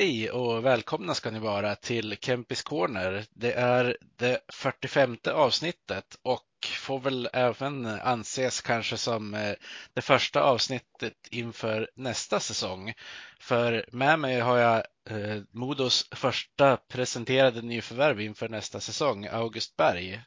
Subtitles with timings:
[0.00, 3.24] Hej och välkomna ska ni vara till Kempis Corner.
[3.30, 6.46] Det är det 45 avsnittet och
[6.78, 9.54] får väl även anses kanske som eh,
[9.94, 12.92] det första avsnittet inför nästa säsong.
[13.40, 14.76] För med mig har jag
[15.10, 20.20] eh, Modos första presenterade nyförvärv inför nästa säsong, August Berg.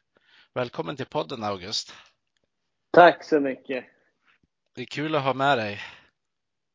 [0.53, 1.93] Välkommen till podden August.
[2.91, 3.85] Tack så mycket.
[4.75, 5.79] Det är kul att ha med dig.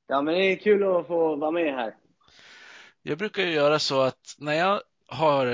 [0.06, 1.94] Ja, men det är kul att få vara med här.
[3.08, 5.44] Jag brukar ju göra så att när jag har,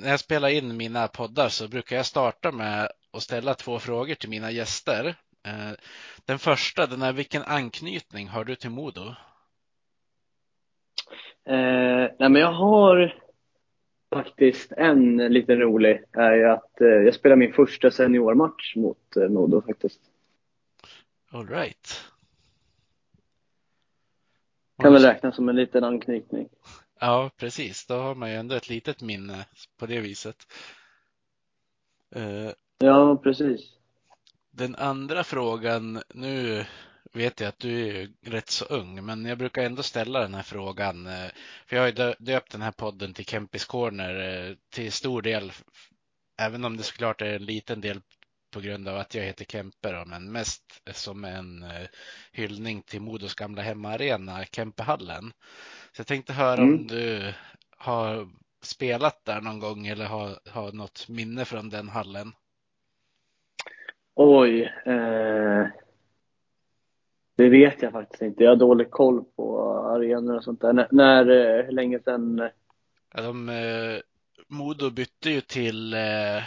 [0.00, 4.14] när jag spelar in mina poddar så brukar jag starta med att ställa två frågor
[4.14, 5.06] till mina gäster.
[5.46, 5.70] Eh,
[6.26, 9.00] Den första, den är vilken anknytning har du till Modo?
[11.44, 13.14] Eh, nej, men jag har
[14.12, 16.02] faktiskt en liten rolig.
[16.12, 20.00] Är att eh, jag spelar min första seniormatch mot eh, Modo faktiskt.
[21.30, 22.04] All right.
[24.82, 26.48] Kan väl räknas som en liten anknytning.
[27.00, 27.86] Ja, precis.
[27.86, 29.46] Då har man ju ändå ett litet minne
[29.78, 30.36] på det viset.
[32.14, 33.60] Eh, Ja, precis.
[34.50, 36.64] Den andra frågan, nu
[37.12, 40.42] vet jag att du är rätt så ung, men jag brukar ändå ställa den här
[40.42, 41.06] frågan.
[41.06, 41.30] eh,
[41.66, 45.22] För jag har ju dö- döpt den här podden till Kempis Corner eh, till stor
[45.22, 45.52] del,
[46.40, 48.00] även om det såklart är en liten del
[48.50, 51.64] på grund av att jag heter Kempe då, men mest som en
[52.32, 55.32] hyllning till Modos gamla hemmaarena, Kempehallen.
[55.92, 56.86] Så jag tänkte höra om Mm.
[56.86, 57.34] du
[57.76, 58.28] har
[58.62, 62.32] spelat där någon gång eller har, har något minne från den hallen?
[64.14, 64.62] Oj.
[64.86, 65.66] Eh,
[67.36, 68.42] det vet jag faktiskt inte.
[68.44, 70.72] Jag har dålig koll på arenor och sånt där.
[70.72, 72.50] När, när eh, hur länge sedan?
[73.14, 74.00] Ja, de, eh,
[74.48, 76.42] Modo bytte ju till, eh,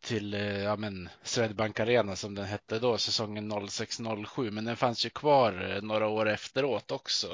[0.00, 5.06] till eh, ja, men Swedbank Arena som den hette då, säsongen 06-07, men den fanns
[5.06, 7.26] ju kvar eh, några år efteråt också.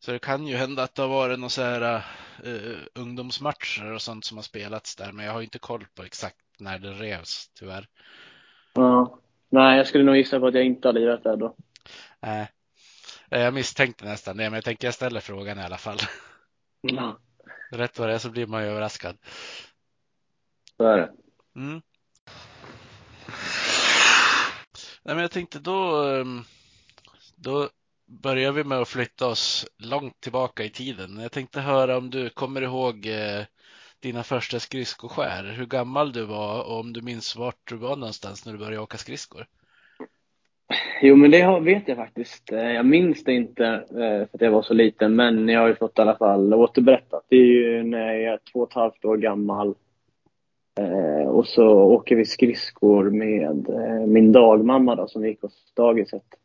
[0.00, 2.04] Så det kan ju hända att det har varit några så här
[2.44, 6.36] eh, ungdomsmatcher och sånt som har spelats där, men jag har inte koll på exakt
[6.58, 7.88] när det revs tyvärr.
[8.72, 9.18] Ja.
[9.48, 11.56] Nej, jag skulle nog gissa på att jag inte har lirat där då.
[12.20, 12.50] Nej,
[13.30, 15.98] Eh, jag misstänkte nästan det, men jag tänker jag ställer frågan i alla fall.
[16.82, 17.18] Ja,
[17.70, 19.18] Rätt vad det är så blir man ju överraskad.
[20.76, 21.12] så är det.
[21.56, 21.82] Mm.
[25.02, 26.44] Nej, men jag tänkte då, ehm,
[27.36, 27.68] då
[28.10, 31.18] börjar vi med att flytta oss långt tillbaka i tiden.
[31.20, 33.44] Jag tänkte höra om du kommer ihåg eh,
[34.00, 38.46] dina första skridskoskär, hur gammal du var och om du minns vart du var någonstans
[38.46, 39.46] när du började åka skridskor.
[41.02, 42.52] Jo, men det vet jag faktiskt.
[42.52, 45.68] Eh, jag minns det inte eh, för att jag var så liten, men jag har
[45.68, 47.24] ju fått i alla fall återberättat.
[47.28, 49.74] Det är ju när jag är två och ett halvt år gammal.
[50.80, 53.68] Eh, och så åker vi skridskor med
[54.08, 56.39] min dagmamma då, som gick hos dagiset.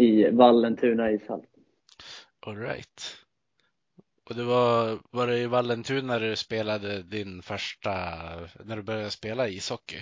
[0.00, 1.42] I Vallentuna ishall.
[2.46, 3.16] All right.
[4.30, 7.90] Och det var, var det i Vallentuna du spelade din första,
[8.64, 9.96] när du började spela ishockey?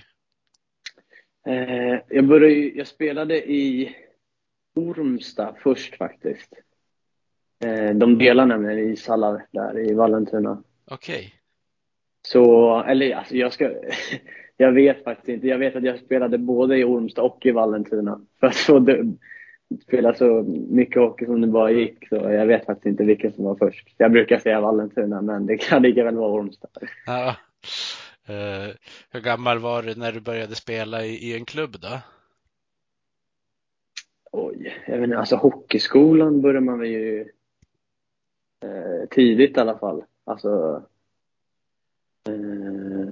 [1.46, 3.96] Eh, Jag, började, jag spelade i
[4.74, 6.52] Ormsta först faktiskt.
[7.64, 10.62] Eh, De delar nämligen ishallar där i Vallentuna.
[10.90, 11.34] Okej.
[12.22, 13.74] Så, eller alltså jag ska,
[14.56, 15.46] jag vet faktiskt inte.
[15.46, 18.20] Jag vet att jag spelade både i Ormsta och i Vallentuna.
[18.40, 18.56] För att
[19.68, 22.08] få dö- spela så mycket hockey som det bara gick.
[22.08, 23.94] Så jag vet faktiskt inte vilken som var först.
[23.96, 26.68] Jag brukar säga Vallentuna, men det kan lika väl vara Ormsta.
[27.06, 27.36] Ja.
[28.26, 28.74] Eh,
[29.10, 32.00] hur gammal var du när du började spela i, i en klubb då?
[34.32, 37.20] Oj, jag vet inte, alltså hockeyskolan börjar man väl ju
[38.64, 40.04] eh, tidigt i alla fall.
[40.24, 40.82] Alltså,
[42.28, 43.08] eh,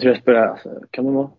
[0.00, 1.30] tror jag spelade, alltså, kan man vara?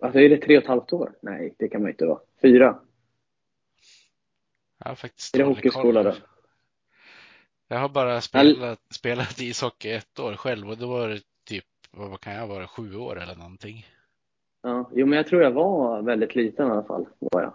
[0.00, 1.14] Alltså är det tre och ett halvt år?
[1.22, 2.20] Nej, det kan man inte vara.
[2.42, 2.78] Fyra?
[4.78, 6.14] Jag har faktiskt Är det hockeyskola då?
[7.68, 12.20] Jag har bara spelat, spelat ishockey ett år själv och då var det typ, vad
[12.20, 13.86] kan jag vara, sju år eller någonting.
[14.62, 17.06] Ja, jo men jag tror jag var väldigt liten i alla fall.
[17.18, 17.54] Var jag.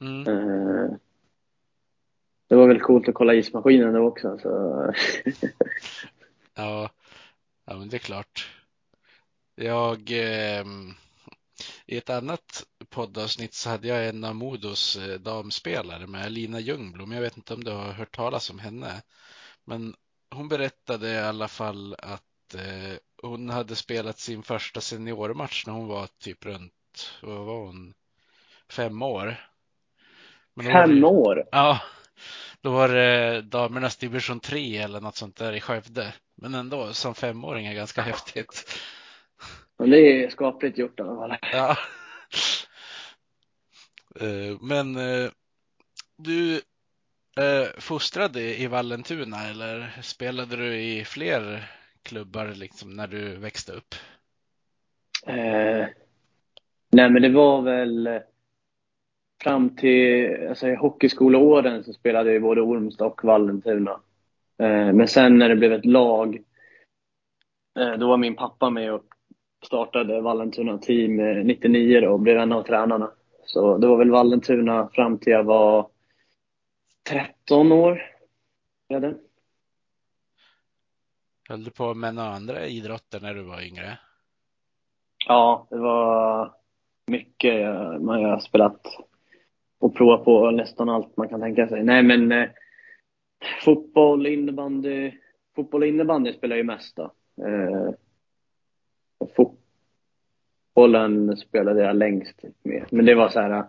[0.00, 0.20] Mm.
[0.28, 0.90] Eh,
[2.48, 4.38] det var väl coolt att kolla ismaskinen då också.
[4.38, 4.92] Så.
[6.54, 6.90] Ja,
[7.64, 8.54] ja, men det är klart.
[9.54, 10.94] Jag, ehm,
[11.88, 17.12] i ett annat poddavsnitt så hade jag en av Modos eh, damspelare med Lina Ljungblom.
[17.12, 19.02] Jag vet inte om du har hört talas om henne.
[19.64, 19.94] Men
[20.30, 25.88] hon berättade i alla fall att eh, hon hade spelat sin första seniormatch när hon
[25.88, 26.72] var typ runt,
[27.22, 27.94] vad var hon,
[28.70, 29.50] fem år.
[30.62, 31.44] Fem år?
[31.50, 31.80] Ja,
[32.60, 36.14] då var det damernas division 3 eller något sånt där i Skövde.
[36.34, 38.80] Men ändå, som femåring är ganska häftigt.
[39.78, 41.36] Men det är skapligt gjort i alla fall.
[41.52, 41.76] Ja.
[44.20, 45.30] Eh, Men eh,
[46.16, 46.54] du
[47.36, 51.70] eh, fostrade i Vallentuna eller spelade du i fler
[52.02, 53.94] klubbar liksom när du växte upp?
[55.26, 55.86] Eh,
[56.90, 58.20] nej men det var väl
[59.42, 64.00] fram till alltså, hockeyskoleåren så spelade jag i både Ormstad och Vallentuna.
[64.58, 66.38] Eh, men sen när det blev ett lag,
[67.78, 69.14] eh, då var min pappa med och
[69.66, 73.10] startade Vallentuna team eh, 99 då och blev en av tränarna.
[73.46, 75.90] Så det var väl Vallentuna fram till jag var
[77.08, 78.02] 13 år.
[78.88, 79.14] Det.
[81.48, 83.98] Höll du på med några andra idrotter när du var yngre?
[85.26, 86.54] Ja, det var
[87.06, 87.54] mycket.
[87.64, 88.80] eh, Man har spelat
[89.80, 91.84] och provat på nästan allt man kan tänka sig.
[91.84, 92.48] Nej, men eh,
[93.64, 95.12] fotboll, innebandy.
[95.56, 97.12] Fotboll och innebandy spelar jag ju mest då.
[97.46, 97.90] Eh,
[100.78, 102.84] fotbollen spelade jag längst med.
[102.90, 103.64] Men det var så här,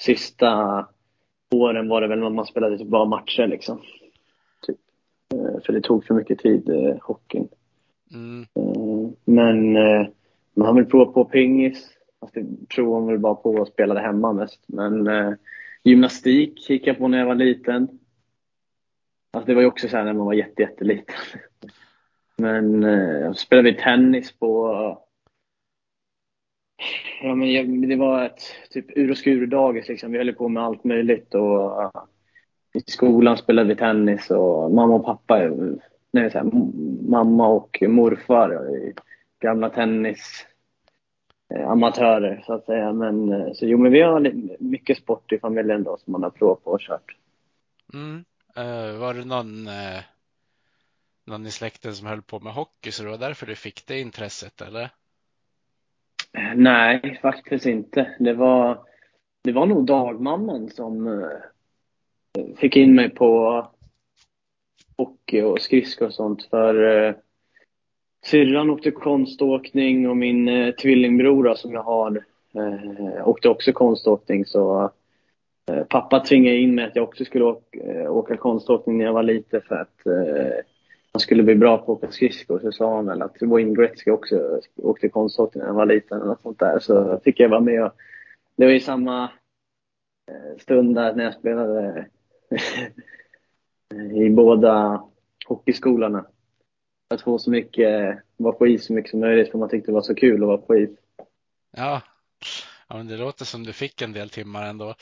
[0.00, 0.86] sista
[1.50, 3.82] åren var det väl när man spelade typ bara matcher liksom.
[4.66, 4.76] Typ.
[5.34, 7.48] Eh, för det tog för mycket tid, eh, hockeyn.
[8.14, 8.46] Mm.
[8.54, 9.72] Eh, Men
[10.54, 11.90] man har väl provat på pingis.
[12.20, 14.60] Fast det provar man väl bara på och spelade hemma mest.
[14.66, 15.08] Men
[15.84, 17.88] gymnastik kikade jag på när jag var liten.
[19.32, 21.14] Alltså det var ju också så här när man var jätte, jätteliten.
[22.36, 25.07] Men eh, spelade vi tennis på...
[27.20, 30.12] Ja, men jag, det var ett typ ur och skur dagis liksom.
[30.12, 31.34] Vi höll på med allt möjligt.
[31.34, 31.90] Och, uh,
[32.74, 35.50] I skolan spelade vi tennis och mamma och pappa,
[36.10, 36.50] nej, så här,
[37.10, 38.92] mamma och morfar är
[39.40, 40.46] gamla tennis
[41.54, 42.92] eh, amatörer så att säga.
[42.92, 46.30] Men, eh, så jo, men vi har mycket sport i familjen då som man har
[46.30, 47.16] provat på och kört.
[47.94, 48.24] Mm.
[48.58, 50.00] Uh, var det någon, uh,
[51.24, 54.00] någon i släkten som höll på med hockey så det var därför du fick det
[54.00, 54.90] intresset eller?
[56.56, 58.16] Nej, faktiskt inte.
[58.18, 58.78] Det var,
[59.44, 63.66] det var nog dagmamman som eh, fick in mig på
[64.96, 66.42] hockey och skridskor och sånt.
[66.50, 67.14] För eh,
[68.24, 72.24] syrran åkte konståkning och min eh, tvillingbror då, som jag har
[72.54, 74.46] eh, åkte också konståkning.
[74.46, 74.90] Så
[75.70, 79.12] eh, pappa tvingade in mig att jag också skulle åka, eh, åka konståkning när jag
[79.12, 80.64] var liten för att eh,
[81.12, 82.58] han skulle bli bra på att åka skridskor.
[82.58, 86.18] Så sa han väl att Wayne Gretzky också åkte konståkning när han var liten.
[86.18, 86.78] Eller något sånt där.
[86.78, 87.92] Så fick jag vara med och
[88.56, 89.24] det var i samma
[90.30, 92.06] eh, stund där när jag spelade
[93.94, 95.02] eh, i båda
[95.46, 96.26] hockeyskolorna.
[97.10, 99.94] Att få så mycket, vara på is så mycket som möjligt för man tyckte det
[99.94, 100.90] var så kul att vara på is.
[101.76, 102.02] Ja.
[102.88, 104.94] ja, men det låter som du fick en del timmar ändå.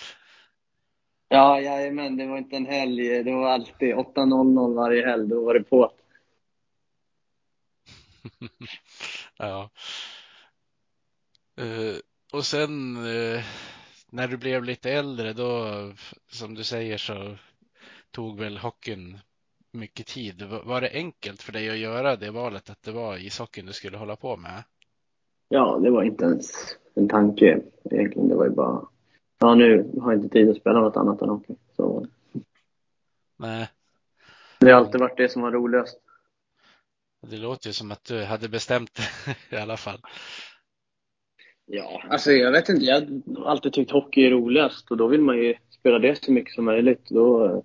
[1.29, 3.23] Ja, jajamän, det var inte en helg.
[3.23, 5.29] Det var alltid 8.00 varje helg.
[5.29, 5.93] Då var det på.
[9.39, 9.71] Ja.
[11.57, 11.97] Eh,
[12.33, 13.45] och sen eh,
[14.11, 15.67] när du blev lite äldre då,
[16.31, 17.37] som du säger så
[18.11, 19.19] tog väl hockeyn
[19.73, 20.43] mycket tid.
[20.43, 23.73] Var, var det enkelt för dig att göra det valet att det var ishockeyn du
[23.73, 24.63] skulle hålla på med?
[25.49, 28.29] Ja, det var inte ens en tanke egentligen.
[28.29, 28.89] Det var ju bara,
[29.39, 31.55] ja nu har jag inte tid att spela något annat än hockey.
[31.77, 32.07] Så
[33.37, 33.69] Nej,
[34.59, 35.99] det har alltid varit det som var roligast.
[37.27, 40.01] det låter ju som att du hade bestämt det i alla fall.
[41.67, 42.85] Ja, alltså jag vet inte.
[42.85, 46.33] Jag har alltid tyckt hockey är roligast och då vill man ju spela det så
[46.33, 47.07] mycket som möjligt.
[47.09, 47.65] Då,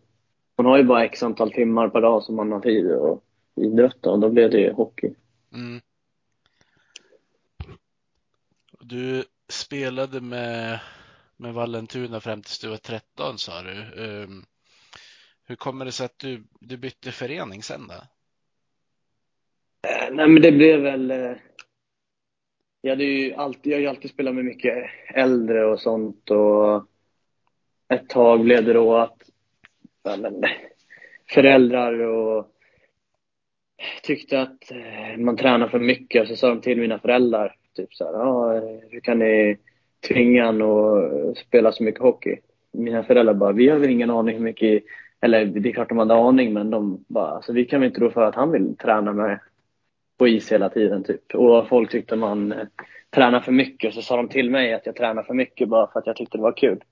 [0.58, 3.24] man har ju bara x antal timmar per dag som man har tid att
[3.56, 5.14] idrotta och då blev det ju hockey.
[5.54, 5.82] Mm.
[8.80, 10.80] Du spelade med,
[11.42, 14.02] med Vallentuna fram tills du var 13 sa du.
[14.02, 14.46] Um,
[15.48, 17.94] hur kommer det sig att du, du bytte förening sen då?
[19.90, 21.34] Eh, nej men det blev väl, eh,
[22.82, 26.86] jag, hade ju alltid, jag har ju alltid spelat med mycket äldre och sånt och
[27.94, 29.30] ett tag blev det då att
[30.04, 30.44] ja, men,
[31.30, 32.48] föräldrar och
[34.04, 36.22] tyckte att eh, man tränar för mycket.
[36.22, 38.54] och Så sa de till mina föräldrar, typ så här, ja,
[38.90, 39.58] hur kan ni
[40.08, 42.38] tvinga och att eh, spela så mycket hockey?
[42.72, 44.84] Mina föräldrar bara, vi har väl ingen aning hur mycket,
[45.22, 48.00] eller det är klart de hade aning, men de bara, alltså vi kan väl inte
[48.00, 49.40] tro för att han vill träna med
[50.18, 51.36] på is hela tiden typ.
[51.36, 52.68] Och folk tyckte man eh,
[53.10, 53.88] tränar för mycket.
[53.88, 56.16] och Så sa de till mig att jag tränar för mycket bara för att jag
[56.16, 56.84] tyckte det var kul.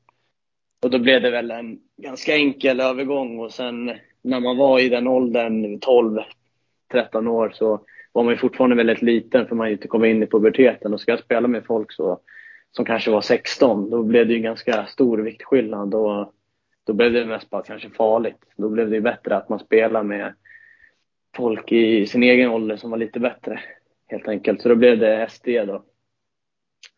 [0.84, 4.89] Och då blev det väl en ganska enkel övergång och sen när man var i
[4.89, 6.20] den åldern, 12,
[6.92, 10.24] 13 år, så var man ju fortfarande väldigt liten för man ju inte kom in
[10.24, 10.94] i puberteten.
[10.94, 12.20] Och ska jag spela med folk så,
[12.71, 15.93] som kanske var 16, då blev det ju en ganska stor viktskillnad.
[15.93, 16.33] Och
[16.83, 18.45] då blev det mest bara kanske farligt.
[18.55, 20.33] Då blev det ju bättre att man spelar med
[21.35, 23.63] folk i sin egen ålder som var lite bättre,
[24.07, 24.61] helt enkelt.
[24.61, 25.83] Så då blev det SD då.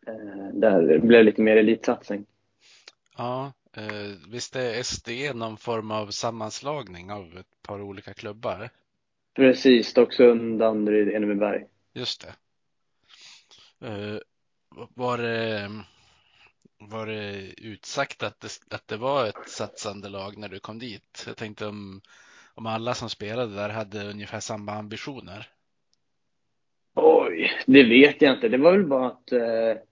[0.06, 2.26] Eh, där det blev lite mer elitsatsning.
[3.16, 8.70] Ja, eh, visst är SD någon form av sammanslagning av ett par olika klubbar?
[9.34, 11.64] Precis, Stocksund, Danderyd, Enebyberg.
[11.94, 12.34] Just det.
[14.94, 15.70] Var det,
[16.78, 21.24] var det utsagt att det, att det var ett satsande lag när du kom dit?
[21.26, 22.00] Jag tänkte om,
[22.54, 25.48] om alla som spelade där hade ungefär samma ambitioner.
[26.94, 28.48] Oj, det vet jag inte.
[28.48, 29.82] Det var väl bara att eh,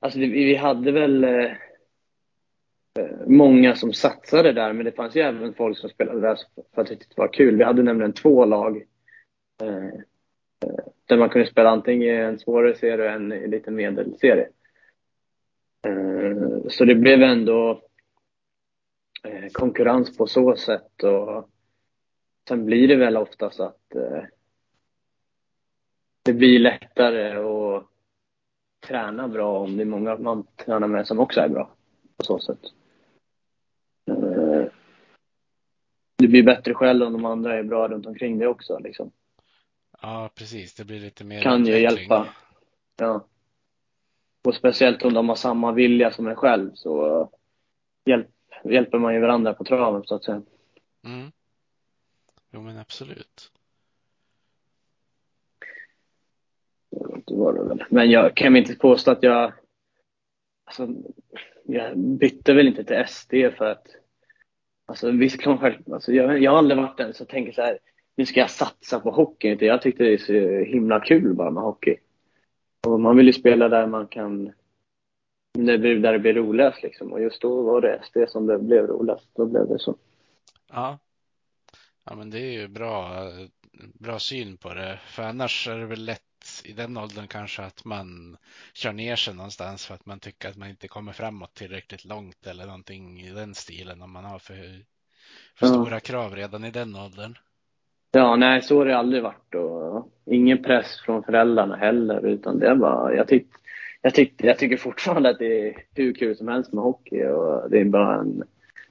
[0.00, 1.44] alltså vi, vi hade väl eh,
[2.98, 6.38] eh många som satsade där, men det fanns ju även folk som spelade där
[6.74, 7.56] för att det var kul.
[7.56, 8.76] Vi hade nämligen två lag
[9.62, 10.00] eh,
[11.06, 14.48] där man kunde spela antingen en svårare serie och en lite medelserie.
[15.86, 17.82] Eh, så det blev ändå
[19.24, 21.50] eh, konkurrens på så sätt och
[22.48, 24.22] sen blir det väl oftast att eh,
[26.22, 27.86] det blir lättare att
[28.86, 31.70] träna bra om det är många man tränar med som också är bra
[32.16, 32.60] på så sätt.
[36.16, 38.78] Det blir bättre själv om de andra är bra runt omkring dig också.
[38.78, 39.10] Liksom.
[40.00, 40.74] Ja, precis.
[40.74, 42.28] Det blir lite mer Kan ju hjälpa.
[42.96, 43.26] Ja.
[44.42, 47.30] Och speciellt om de har samma vilja som en själv så
[48.04, 48.28] hjälp,
[48.64, 50.42] hjälper man ju varandra på traven så att säga.
[51.04, 51.32] Mm.
[52.50, 53.52] Jo men absolut.
[57.26, 57.84] Det var det väl.
[57.90, 59.52] Men jag kan inte påstå att jag
[60.64, 60.88] Alltså,
[61.64, 63.86] jag bytte väl inte till SD för att
[64.90, 67.78] Alltså visst själv, alltså, jag, jag har aldrig varit den som tänker så här,
[68.20, 69.56] nu ska jag satsa på hockey.
[69.60, 70.32] Jag tyckte det är så
[70.70, 71.96] himla kul bara med hockey.
[72.86, 74.52] Och man vill ju spela där man kan,
[75.52, 77.12] där det blir roligast liksom.
[77.12, 79.28] Och just då var det SD som det blev roligast.
[79.36, 79.96] Då blev det så.
[80.72, 80.98] Ja.
[82.04, 83.22] Ja men det är ju bra,
[83.94, 85.00] bra syn på det.
[85.06, 88.36] För annars är det väl lätt i den åldern kanske att man
[88.74, 92.46] kör ner sig någonstans för att man tycker att man inte kommer framåt tillräckligt långt
[92.46, 94.84] eller någonting i den stilen om man har för,
[95.54, 95.72] för ja.
[95.72, 97.38] stora krav redan i den åldern.
[98.10, 102.66] Ja, nej, så har det aldrig varit och ingen press från föräldrarna heller utan det
[102.66, 103.60] är bara, jag tyckte
[104.02, 107.70] jag, tyck, jag tycker fortfarande att det är hur kul som helst med hockey och
[107.70, 108.42] det är bara en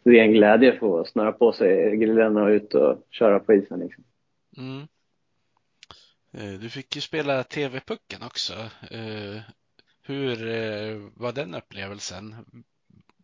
[0.03, 3.79] ren glädje att få snöra på sig grillorna och ut och köra på isen.
[3.79, 4.03] Liksom.
[4.57, 4.87] Mm.
[6.31, 8.53] Eh, du fick ju spela TV-pucken också.
[8.91, 9.41] Eh,
[10.03, 12.35] hur eh, var den upplevelsen?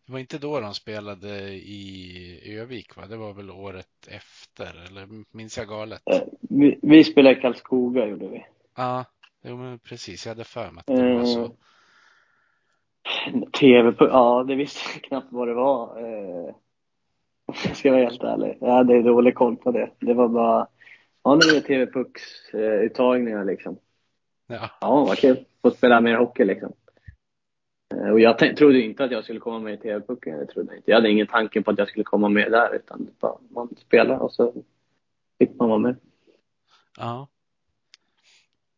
[0.06, 3.06] Det var inte då de spelade i Övik, va?
[3.06, 6.02] Det var väl året efter, eller minns jag galet?
[6.40, 8.46] Vi, vi spelade i Karlskoga, gjorde vi.
[8.76, 9.04] Ja,
[9.42, 10.26] jo, men precis.
[10.26, 11.50] Jag hade för mig att det var så.
[13.58, 15.98] TV, ja, det visste jag knappt vad det var.
[17.46, 18.58] Om jag ska vara helt ärlig.
[18.60, 19.90] Jag hade dålig koll på det.
[20.00, 20.68] Det var bara
[21.26, 23.78] Ja, nu är det TV-pucksuttagningar liksom.
[24.46, 24.70] Ja.
[24.80, 25.44] ja, vad kul.
[25.62, 26.72] Få spela mer hockey liksom.
[27.94, 30.38] Eh, och jag trodde inte att jag skulle komma med i TV-pucken.
[30.38, 30.90] Jag, trodde inte.
[30.90, 32.74] jag hade ingen tanke på att jag skulle komma med där.
[32.74, 34.54] Utan bara, man spelar och så
[35.38, 35.96] fick man vara med.
[36.98, 37.28] Ja.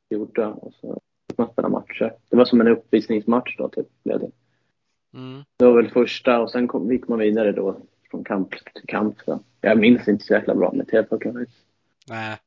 [0.10, 2.14] gjorda och så fick man spela matcher.
[2.30, 4.32] Det var som en uppvisningsmatch då, typ, blev det.
[5.14, 5.44] Mm.
[5.58, 7.82] Det var väl första och sen kom, gick man vidare då
[8.12, 9.20] från kamp till kamp.
[9.26, 9.44] Så.
[9.62, 11.46] Jag minns inte så jäkla bra med TV-pucken.
[12.08, 12.38] Nej.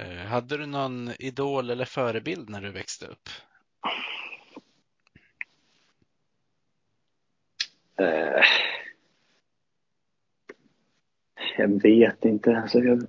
[0.00, 3.28] Uh, hade du någon idol eller förebild när du växte upp?
[8.00, 8.44] Eh,
[11.58, 12.56] jag vet inte.
[12.56, 13.02] Alltså, jag,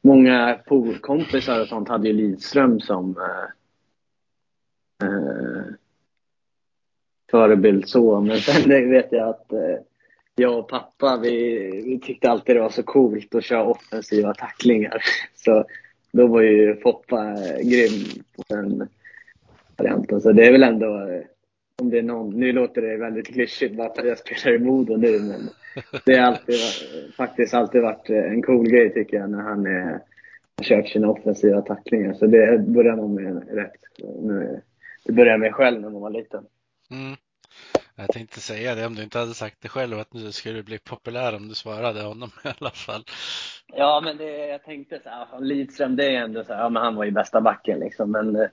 [0.00, 0.58] många
[1.00, 3.48] kompisar och sånt hade ju Lidström som eh,
[5.08, 5.64] eh,
[7.30, 8.20] förebild så.
[8.20, 9.78] Men sen det vet jag att eh,
[10.34, 15.02] jag och pappa vi, vi tyckte alltid det var så coolt att köra offensiva tacklingar.
[15.34, 15.64] Så
[16.12, 18.88] då var ju Foppa eh, grym på den
[19.76, 20.20] varianten.
[20.20, 21.22] Så det är väl ändå, eh,
[21.82, 24.58] om det är någon, nu låter det väldigt klyschigt bara för att jag spelar i
[24.58, 25.50] Modo nu, men
[26.04, 26.56] det har alltid,
[27.16, 30.00] faktiskt alltid varit en cool grej tycker jag när han är,
[30.56, 32.14] har kört sina offensiva tacklingar.
[32.14, 33.80] Så det börjar man med rätt.
[34.22, 34.60] Nu,
[35.04, 36.44] det började med själv när man var liten.
[36.90, 37.16] Mm.
[37.96, 40.78] Jag tänkte säga det om du inte hade sagt det själv att du skulle bli
[40.78, 43.04] populär om du svarade honom i alla fall.
[43.66, 46.82] Ja, men det, jag tänkte så här, Lidström det är ändå så här, ja men
[46.82, 48.48] han var ju bästa backen liksom, men eh,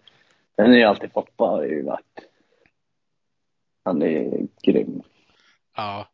[0.55, 2.30] den är ju alltid Foppa har ju varit.
[3.83, 5.01] Han är grym.
[5.75, 6.07] Ja,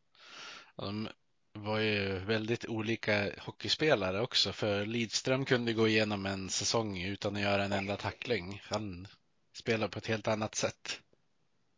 [0.76, 1.08] de
[1.54, 7.42] var ju väldigt olika hockeyspelare också, för Lidström kunde gå igenom en säsong utan att
[7.42, 8.62] göra en enda tackling.
[8.64, 9.08] Han
[9.54, 11.02] spelar på ett helt annat sätt.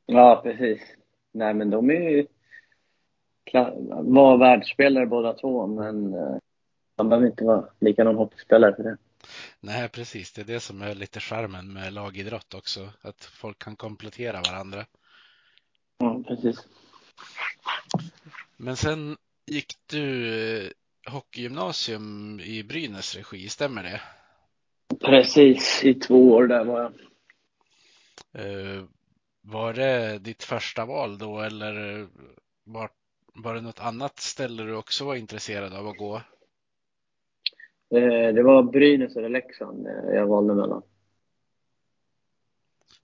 [0.05, 0.81] Ja, precis.
[1.31, 2.27] Nej, men de är ju
[4.03, 6.37] var världsspelare båda två, men eh,
[6.95, 8.97] de behöver inte vara likadan hockeyspelare för det.
[9.59, 10.33] Nej, precis.
[10.33, 14.85] Det är det som är lite charmen med lagidrott också, att folk kan komplettera varandra.
[15.99, 16.67] Ja, precis.
[18.57, 20.27] Men sen gick du
[20.65, 20.71] eh,
[21.11, 24.01] hockeygymnasium i Brynäs regi, stämmer det?
[24.99, 26.93] Precis, i två år där var jag.
[28.33, 28.83] Eh,
[29.41, 32.07] var det ditt första val då eller
[32.63, 32.89] var,
[33.33, 36.15] var det något annat ställe du också var intresserad av att gå?
[37.95, 40.81] Eh, det var Brynäs eller Leksand jag valde mellan.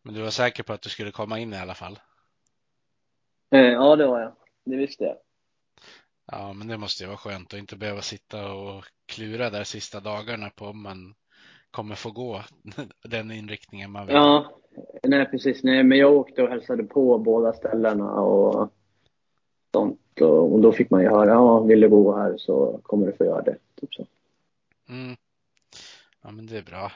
[0.02, 2.00] Men du var säker på att du skulle komma in i alla fall?
[3.50, 4.36] Ja, det var jag.
[4.66, 5.18] Det visste jag.
[6.32, 10.00] Ja, men det måste ju vara skönt att inte behöva sitta och klura där sista
[10.00, 11.16] dagarna på om man
[11.72, 12.42] kommer få gå
[13.04, 14.16] den inriktningen man vill.
[14.16, 14.60] Ja,
[15.04, 15.64] nej precis.
[15.64, 18.70] Nej, men jag åkte och hälsade på båda ställena och
[19.74, 20.22] sånt.
[20.22, 23.26] Och, då fick man ju höra, ja, vill du bo här så kommer du få
[23.26, 23.58] göra det.
[23.82, 24.06] Typ så.
[24.90, 25.16] Mm.
[26.22, 26.92] Ja, men det är bra.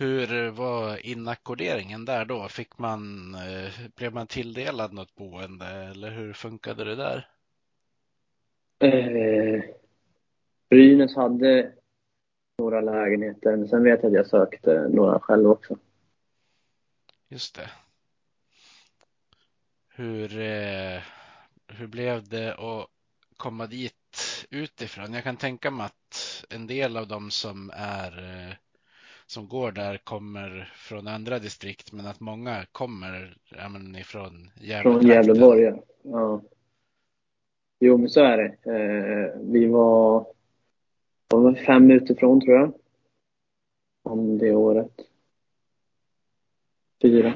[0.00, 2.48] Hur var inackorderingen där då?
[2.48, 7.28] Fick man, uh, blev man tilldelad något boende eller hur funkade det där?
[8.78, 9.62] Eh,
[10.70, 11.72] Brynäs hade
[12.58, 15.78] några lägenheter, men sen vet jag att jag sökte några själv också.
[17.28, 17.70] Just det.
[19.88, 21.02] Hur, eh,
[21.66, 22.86] hur blev det att
[23.36, 25.14] komma dit utifrån?
[25.14, 28.54] Jag kan tänka mig att en del av dem som är eh,
[29.30, 34.82] som går där kommer från andra distrikt, men att många kommer ja, men ifrån Gävle
[34.82, 35.82] Från Gävleborg, ja.
[36.02, 36.42] ja.
[37.78, 38.72] Jo, men så är det.
[38.72, 40.26] Eh, vi var,
[41.28, 42.72] var fem minuter ifrån, tror jag.
[44.02, 44.92] Om det året.
[47.02, 47.28] Fyra.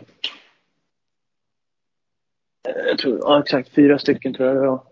[2.68, 4.82] Eh, jag tror, ja exakt, fyra stycken tror jag det var.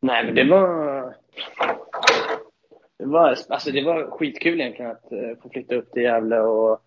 [0.00, 1.14] Nej, men det var...
[2.98, 6.82] Det var, alltså det var skitkul egentligen att uh, få flytta upp till Gävle och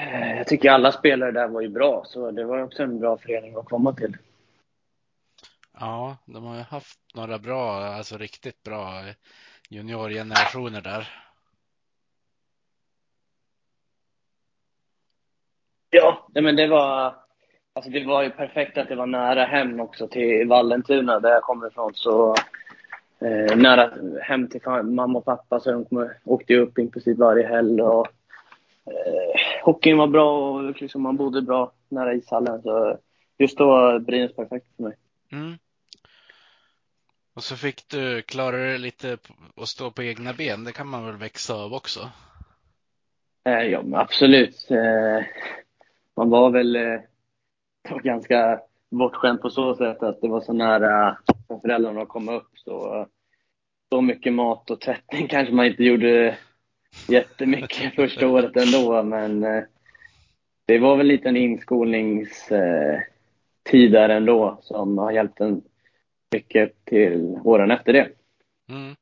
[0.00, 3.18] uh, jag tycker alla spelare där var ju bra, så det var också en bra
[3.18, 4.16] förening att komma till.
[5.80, 9.02] Ja, de har ju haft några bra, alltså riktigt bra
[9.70, 11.08] juniorgenerationer där.
[15.90, 17.16] Ja, men det var,
[17.72, 21.42] alltså det var ju perfekt att det var nära hem också till Vallentuna där jag
[21.42, 21.94] kommer ifrån.
[21.94, 22.34] Så
[23.20, 27.46] eh, nära hem till mamma och pappa så de åkte ju upp i princip varje
[27.46, 27.82] helg.
[27.82, 28.06] Och,
[28.86, 32.62] eh, hockeyn var bra och liksom man bodde bra nära ishallen.
[32.62, 32.98] Så
[33.38, 34.96] just då var Brynäs perfekt för mig.
[35.32, 35.58] Mm.
[37.34, 39.18] Och så fick du klara dig lite
[39.56, 40.64] att stå på egna ben.
[40.64, 42.10] Det kan man väl växa av också?
[43.44, 44.70] Eh, ja, absolut.
[44.70, 45.24] Eh,
[46.14, 47.00] man var väl eh,
[48.02, 48.60] ganska
[48.98, 52.50] bortskämd på så sätt att det var så nära för föräldrarna att komma upp.
[52.54, 53.06] Så,
[53.88, 56.38] så mycket mat och tvättning kanske man inte gjorde
[57.08, 59.64] jättemycket första året ändå, men eh,
[60.66, 65.62] det var väl lite en inskolningstid där ändå som har hjälpt en
[66.32, 68.08] mycket till åren efter det.
[68.68, 68.96] Mm.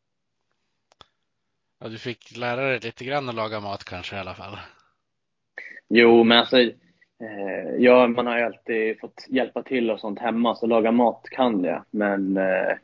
[1.81, 4.59] Ja, du fick lära dig lite grann att laga mat kanske i alla fall?
[5.89, 6.69] Jo, men alltså Eh,
[7.79, 11.65] ja, man har ju alltid fått hjälpa till och sånt hemma, så laga mat kan
[11.65, 11.85] jag.
[11.91, 12.77] Men eh,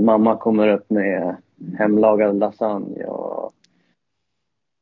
[0.00, 1.36] mamma kommer upp med
[1.78, 3.52] hemlagad lasagne och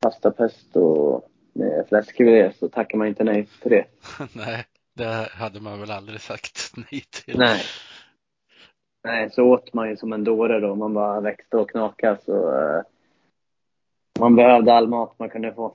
[0.01, 1.23] pasta pesto
[1.53, 3.85] med fläskfilé så tackar man inte nej till det.
[4.33, 7.39] nej, det hade man väl aldrig sagt nej till.
[7.39, 7.63] Nej.
[9.05, 10.75] Nej, så åt man ju som en dåre då.
[10.75, 12.19] Man bara växte och knakade.
[12.25, 12.83] Så, eh,
[14.21, 15.75] man behövde all mat man kunde få.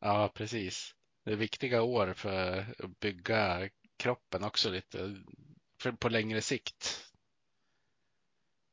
[0.00, 0.94] Ja, precis.
[1.24, 5.16] Det är viktiga år för att bygga kroppen också lite
[5.98, 7.06] på längre sikt.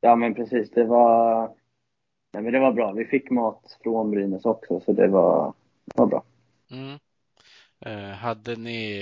[0.02, 0.72] Ja, men precis.
[0.72, 1.48] Det var,
[2.34, 2.92] nej, men det var bra.
[2.92, 5.54] Vi fick mat från Brynäs också, så det var,
[5.86, 6.24] det var bra.
[6.72, 7.00] Mm.
[7.80, 9.02] Eh, hade ni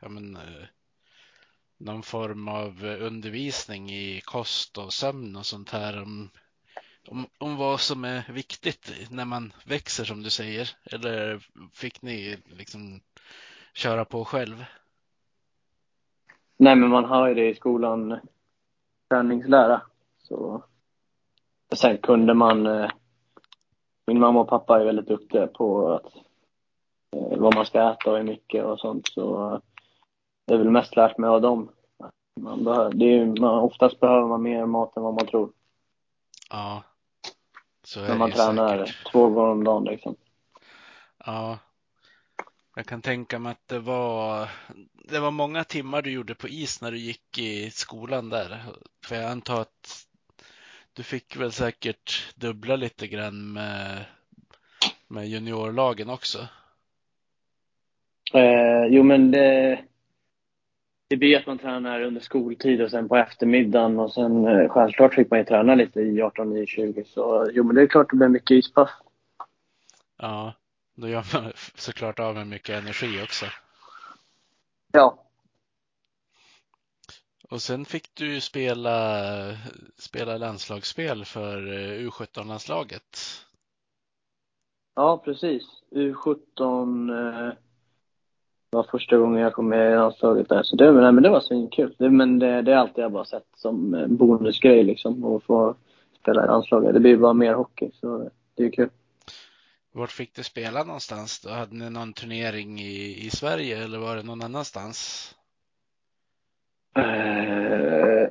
[0.00, 0.66] ja, men, eh,
[1.76, 6.30] någon form av undervisning i kost och sömn och sånt här om,
[7.08, 10.70] om, om vad som är viktigt när man växer som du säger?
[10.84, 11.40] Eller
[11.72, 13.00] fick ni liksom
[13.74, 14.64] köra på själv?
[16.56, 18.20] Nej, men man har ju det i skolan,
[19.10, 19.82] träningslära.
[20.18, 20.62] Så.
[21.74, 22.90] Sen kunde man, eh,
[24.06, 26.14] min mamma och pappa är väldigt duktiga på att,
[27.16, 29.08] eh, vad man ska äta och hur mycket och sånt.
[29.08, 29.60] Så
[30.46, 31.68] det är väl mest lärt mig av dem.
[32.40, 35.52] Man behöver, det är, man, oftast behöver man mer mat än vad man tror.
[36.50, 36.82] Ja,
[37.84, 39.12] så är När man tränar säkert.
[39.12, 40.16] två gånger om dagen liksom.
[41.26, 41.58] Ja,
[42.76, 44.48] jag kan tänka mig att det var,
[44.94, 48.62] det var många timmar du gjorde på is när du gick i skolan där.
[49.04, 50.06] För jag antar att
[50.92, 54.04] du fick väl säkert dubbla lite grann med,
[55.08, 56.38] med juniorlagen också.
[58.34, 59.78] Eh, jo, men det,
[61.12, 65.14] det blir att man tränar under skoltid och sen på eftermiddagen och sen eh, självklart
[65.14, 67.04] fick man ju träna lite i 18, 9, 20.
[67.04, 68.90] Så jo, men det är klart det blir mycket ispass.
[70.18, 70.54] Ja,
[70.94, 73.46] då gör man såklart av med mycket energi också.
[74.92, 75.24] Ja,
[77.50, 79.16] Och sen fick du spela,
[79.96, 83.18] spela landslagsspel för eh, U17-landslaget.
[84.94, 85.62] ja precis.
[85.90, 87.56] U17
[88.72, 90.62] eh, var första gången jag kom med i landslaget där.
[90.62, 91.94] Så det, nej, men det var svinkul.
[91.98, 95.74] Det, men det, det är alltid jag bara sett som bonusgrej liksom, att få
[96.22, 96.94] spela i landslaget.
[96.94, 98.88] Det blir bara mer hockey, så det är kul.
[99.94, 101.50] Vart fick du spela någonstans då?
[101.50, 105.34] Hade ni någon turnering i, i Sverige eller var det någon annanstans?
[106.96, 108.28] Eh,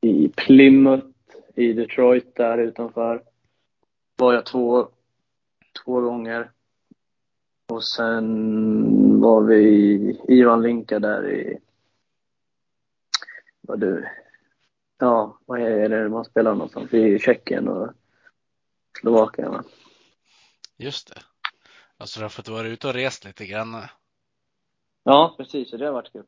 [0.00, 1.06] I Plymouth,
[1.54, 3.22] i Detroit där utanför,
[4.16, 4.88] var jag två,
[5.84, 6.50] två gånger.
[7.68, 11.58] Och sen var vi i Ivan Linka där i,
[13.60, 14.08] vad du,
[14.98, 16.94] ja, vad är det man spelar någonstans?
[16.94, 17.92] I Tjeckien och
[19.00, 19.64] Slovakien va?
[20.76, 21.20] Just det.
[21.96, 23.82] Alltså du har fått vara ute och rest lite grann.
[25.02, 26.26] Ja, precis, det har varit kul.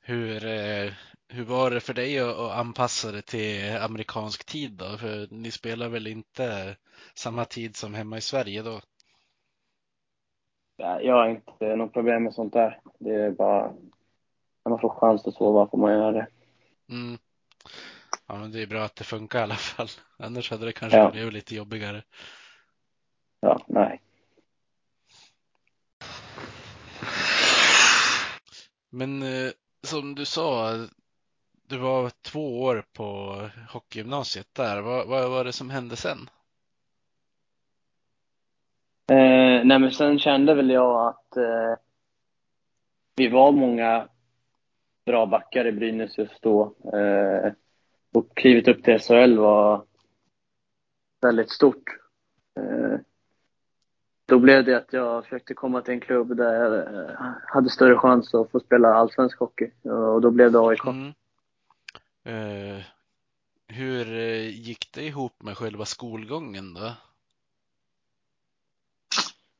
[0.00, 0.92] Hur, eh,
[1.28, 4.98] hur var det för dig att, att anpassa det till amerikansk tid då?
[4.98, 6.76] För ni spelar väl inte
[7.14, 8.80] samma tid som hemma i Sverige då?
[10.76, 12.80] Ja, Jag har inte något problem med sånt där.
[12.98, 13.66] Det är bara,
[14.64, 16.26] när man får chans att sova får man göra det.
[16.88, 17.18] Mm.
[18.26, 19.88] Ja, men det är bra att det funkar i alla fall.
[20.18, 21.10] Annars hade det kanske Ja.
[21.10, 22.02] blivit lite jobbigare.
[23.40, 24.00] Ja, nej.
[28.90, 29.50] Men eh,
[29.82, 30.72] som du sa,
[31.68, 33.36] du var två år på
[33.70, 34.80] hockeygymnasiet där.
[34.82, 36.30] Vad, vad var det som hände sen?
[39.06, 41.78] Eh, nej, men sen kände väl jag att eh,
[43.16, 44.08] vi var många
[45.06, 46.74] bra backar i Brynäs just då.
[46.92, 47.52] Eh,
[48.12, 49.84] och klivet upp till SHL var
[51.20, 51.84] väldigt stort.
[52.56, 52.98] Eh,
[54.26, 57.96] då blev det att jag försökte komma till en klubb där jag eh, hade större
[57.96, 59.70] chans att få spela allsvensk hockey.
[59.82, 60.86] Och då blev det AIK.
[60.86, 61.12] Mm.
[62.24, 62.82] Eh,
[63.68, 66.92] hur eh, gick det ihop med själva skolgången då?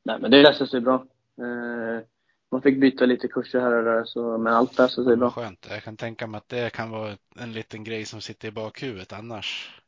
[0.05, 1.05] Nej, men det löste sig bra.
[1.37, 2.03] Eh,
[2.51, 5.31] man fick byta lite kurser här och där, så, men allt löste sig bra.
[5.31, 5.67] Skönt.
[5.69, 9.13] Jag kan tänka mig att det kan vara en liten grej som sitter i bakhuvudet
[9.13, 9.79] annars.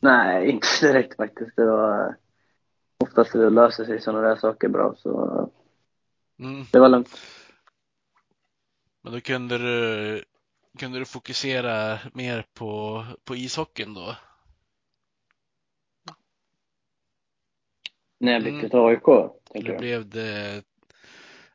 [0.00, 1.56] Nej, inte direkt faktiskt.
[1.56, 2.16] Det var,
[2.98, 5.50] oftast det löser sig sådana där saker bra, så
[6.38, 6.64] Mm.
[6.72, 7.20] det var lugnt.
[9.02, 10.24] Men då kunde du,
[10.78, 14.16] kunde du fokusera mer på, på ishockeyn då?
[18.22, 18.54] När jag Mm.
[18.54, 19.08] bytte till AIK,
[19.54, 19.78] Eller jag.
[19.78, 20.62] blev det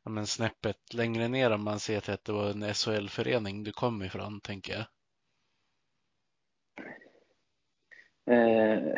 [0.04, 3.72] ja, men snäppet längre ner om man ser till att det var en SHL-förening du
[3.72, 4.86] kom ifrån, tänker jag.
[8.36, 8.94] Eh,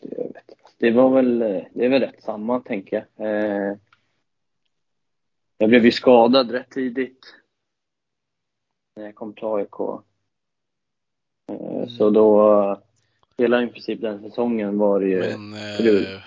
[0.00, 0.32] jag
[0.78, 1.38] det var väl,
[1.74, 3.26] det är väl rätt samma, tänker jag.
[3.26, 3.76] Eh,
[5.58, 7.34] jag blev ju skadad rätt tidigt
[8.96, 9.80] när jag kom till AIK.
[11.46, 12.82] Eh, Så då,
[13.38, 16.20] hela i princip den säsongen var det ju Men eh,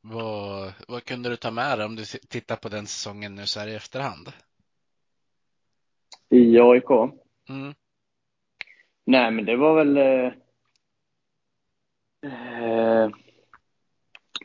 [0.00, 3.60] vad, vad kunde du ta med dig om du tittar på den säsongen nu så
[3.60, 4.28] här i efterhand?
[6.28, 6.90] I AIK?
[7.48, 7.74] Mm.
[9.04, 9.96] Nej, men det var väl...
[9.96, 10.32] Eh,
[12.32, 13.10] eh,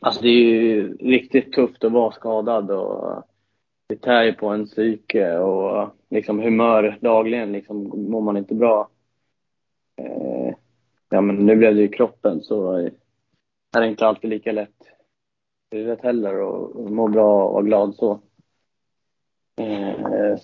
[0.00, 3.22] alltså det är ju riktigt tufft att vara skadad och
[3.86, 7.52] det tär ju på en psyke och liksom humör dagligen.
[7.52, 7.76] Liksom
[8.10, 8.88] mår man inte bra.
[9.96, 10.41] Eh,
[11.12, 12.72] ja, men nu blev det ju kroppen så
[13.76, 14.82] är det inte alltid lika lätt
[15.70, 18.20] i huvudet heller och må bra och vara glad så.
[19.56, 20.36] Eh,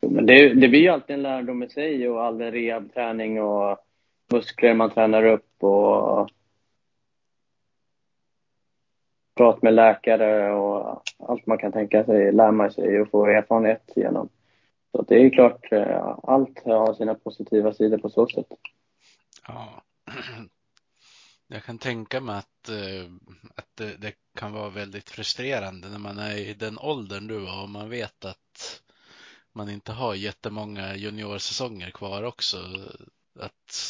[0.00, 3.78] men det, det blir ju alltid en lärdom i sig och all rehabträning och
[4.32, 6.28] muskler man tränar upp och
[9.36, 13.92] prat med läkare och allt man kan tänka sig lär man sig och får erfarenhet
[13.96, 14.28] genom.
[14.92, 18.46] Så det är klart, eh, allt har sina positiva sidor på så sätt.
[19.46, 19.82] Ja.
[21.48, 23.10] Jag kan tänka mig att, eh,
[23.54, 27.62] att det, det, kan vara väldigt frustrerande när man är i den åldern du var
[27.62, 28.82] och man vet att
[29.52, 32.56] man inte har jättemånga juniorsäsonger kvar också.
[33.40, 33.82] Att,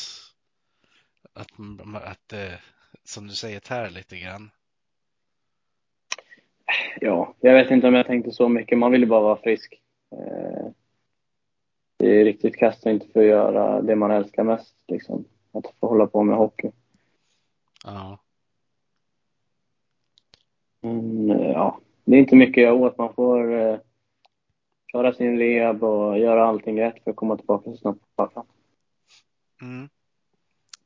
[1.33, 1.51] att,
[2.05, 2.61] att det,
[3.05, 4.51] som du säger, tär lite grann.
[7.01, 8.79] Ja, jag vet inte om jag tänkte så mycket.
[8.79, 9.81] Man ville bara vara frisk.
[10.13, 10.67] Eh,
[11.97, 15.25] det är riktigt kast att inte få göra det man älskar mest, liksom.
[15.57, 16.71] Att få hålla på med hockey.
[17.85, 18.19] Ja.
[20.81, 22.99] Men ja, det är inte mycket jag åt.
[22.99, 23.79] Man får eh,
[24.87, 28.47] klara sin rehab och göra allting rätt för att komma tillbaka så snabbt man kan.
[29.63, 29.89] Mm.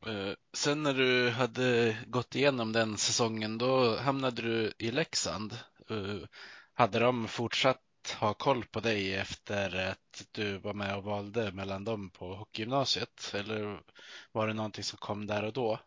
[0.06, 5.52] Eh, sen när du hade gått igenom den säsongen, då hamnade du i Leksand.
[5.90, 6.28] Eh,
[6.74, 7.83] hade de fortsatt
[8.20, 13.34] ha koll på dig efter att du var med och valde mellan dem på hockeygymnasiet?
[13.34, 13.80] Eller
[14.32, 15.78] var det någonting som kom där och då?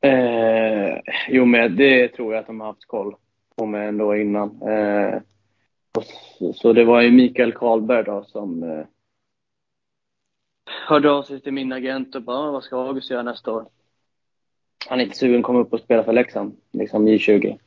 [0.00, 3.14] Eh, jo, men det tror jag att de har haft koll
[3.56, 4.62] på mig ändå innan.
[4.62, 5.20] Eh,
[6.38, 8.86] så, så, det var ju Mikael Karlberg då som eh,
[10.86, 13.66] hörde av sig till min agent och bara, ah, vad ska August göra nästa år?
[14.88, 17.58] Han är inte sugen att komma upp och spela för Leksand, liksom J20.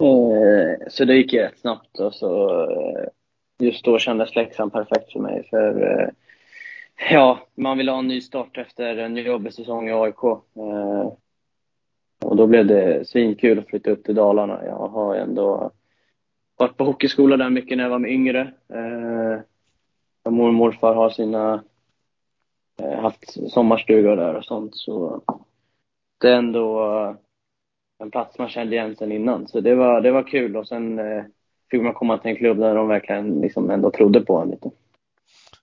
[0.00, 3.08] Eh, så det gick ju rätt snabbt och så eh,
[3.58, 5.46] just då kändes Leksand perfekt för mig.
[5.50, 6.08] För eh,
[7.10, 10.24] ja, man vill ha en ny start efter en jobbig säsong i AIK.
[12.24, 14.64] Och då blev det svinkul att flytta upp till Dalarna.
[14.64, 15.70] Jag har ändå
[16.56, 18.40] varit på hockeyskola där mycket när jag var yngre.
[18.68, 19.40] Eh,
[20.30, 21.64] mormor och morfar har sina,
[22.82, 24.76] eh, haft sommarstugor där och sånt.
[24.76, 25.22] Så
[26.20, 27.16] det är ändå
[27.98, 29.48] en plats man kände igen sen innan.
[29.48, 31.24] Så det var, det var kul och sen eh,
[31.70, 34.70] fick man komma till en klubb där de verkligen liksom ändå trodde på en lite.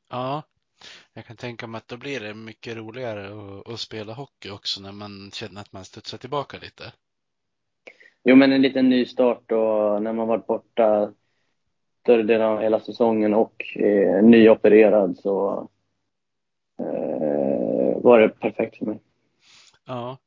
[0.10, 0.44] Ja,
[1.14, 4.82] jag kan tänka mig att då blir det mycket roligare att, att, spela hockey också
[4.82, 6.84] när man känner att man studsar tillbaka lite.
[8.24, 11.14] Jo, men en liten ny start och när man varit borta
[12.02, 15.68] större delen av hela säsongen och eh, nyopererad så
[16.80, 19.00] eh, var det perfekt för mig.
[19.86, 20.18] Ja.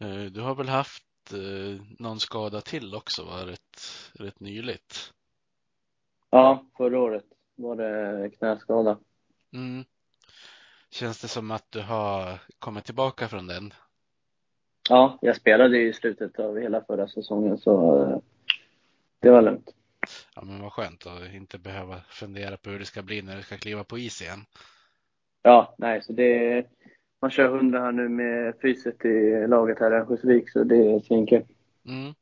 [0.00, 5.12] Eh, du har väl haft eh, någon skada till också, var rätt, rätt nyligt?
[6.30, 7.24] Ja, förra året
[7.56, 8.98] var det knäskada.
[9.52, 9.84] Mm.
[10.90, 13.74] Känns det som att du har kommit tillbaka från den?
[14.88, 18.18] Ja, jag spelade i slutet av hela förra säsongen så eh,
[19.20, 19.74] det var lugnt.
[20.34, 23.42] Ja, men vad skönt att inte behöva fundera på hur det ska bli när du
[23.42, 24.40] ska kliva på is igen.
[25.42, 26.66] Ja, nej, så det
[27.20, 31.00] man kör hundra här nu med fyset i laget här i Örnsköldsvik så det är
[31.00, 31.44] svinkul.
[31.86, 32.14] Mm.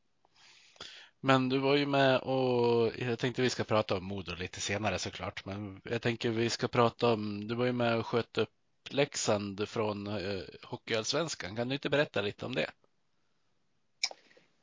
[1.20, 4.98] Men du var ju med och jag tänkte vi ska prata om Modo lite senare
[4.98, 5.44] såklart.
[5.44, 8.48] Men jag tänker vi ska prata om, du var ju med och sköt upp
[8.90, 11.56] Leksand från eh, Hockeyallsvenskan.
[11.56, 12.70] Kan du inte berätta lite om det?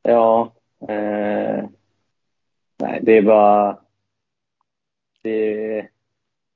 [0.01, 0.53] Ja,
[0.89, 1.69] eh,
[2.77, 3.79] nej det är bara,
[5.21, 5.89] det är,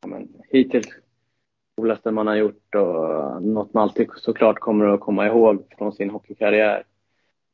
[0.02, 0.88] ja, men, hittills
[1.80, 6.10] coolaste man har gjort och något man alltid såklart kommer att komma ihåg från sin
[6.10, 6.84] hockeykarriär.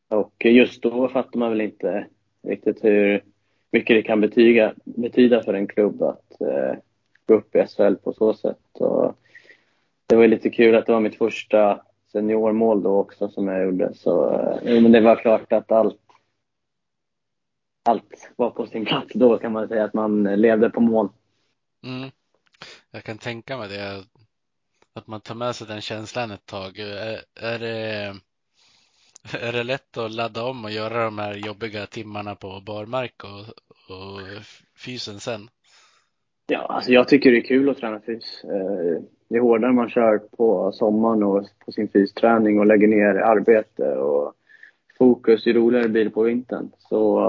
[0.10, 2.08] Och just då fattar man väl inte
[2.48, 3.24] riktigt hur
[3.72, 6.78] mycket det kan betyga, betyda för en klubb att eh,
[7.28, 8.68] gå upp i SHL på så sätt.
[8.74, 9.16] Och
[10.08, 13.94] det var lite kul att det var mitt första seniormål då också som jag gjorde.
[13.94, 14.32] Så
[14.64, 16.02] eh, men det var klart att allt,
[17.84, 21.10] allt var på sin plats då kan man säga, att man levde på mål.
[21.84, 22.10] Mm.
[22.92, 24.06] Jag kan tänka mig det,
[24.96, 26.80] att man tar med sig den känslan ett tag.
[26.80, 28.16] Är, är det
[29.42, 33.40] är det lätt att ladda om och göra de här jobbiga timmarna på barmark och,
[33.96, 34.22] och
[34.86, 35.50] fysen sen?
[36.48, 38.44] Ja, alltså jag tycker det är kul att träna fys.
[38.44, 43.16] Eh, det är hårdare man kör på sommaren och på sin fysträning och lägger ner
[43.16, 44.34] arbete och
[44.98, 46.72] fokus, ju roligare blir det på vintern.
[46.80, 47.20] Så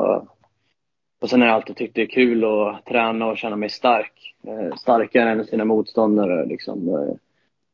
[1.20, 4.34] och sen har jag alltid tyckt det är kul att träna och känna mig stark.
[4.46, 6.88] Eh, starkare än sina motståndare liksom.
[6.88, 7.14] Eh,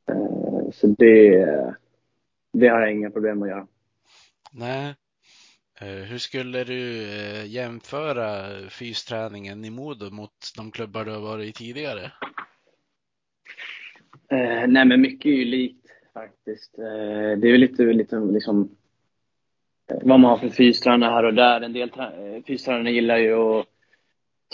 [0.09, 1.47] Eh, eh, så det,
[2.53, 3.67] det har jag inga problem att göra.
[4.53, 4.95] Nej.
[5.81, 7.07] Hur skulle du
[7.47, 12.13] jämföra fysträningen i Modo mot de klubbar du har varit i tidigare?
[14.29, 16.79] Eh, nej, men mycket är ju likt faktiskt.
[16.79, 18.77] Eh, det är lite, lite liksom
[19.87, 21.61] vad man har för fystränare här och där.
[21.61, 21.91] En del
[22.47, 23.67] fystränare gillar ju att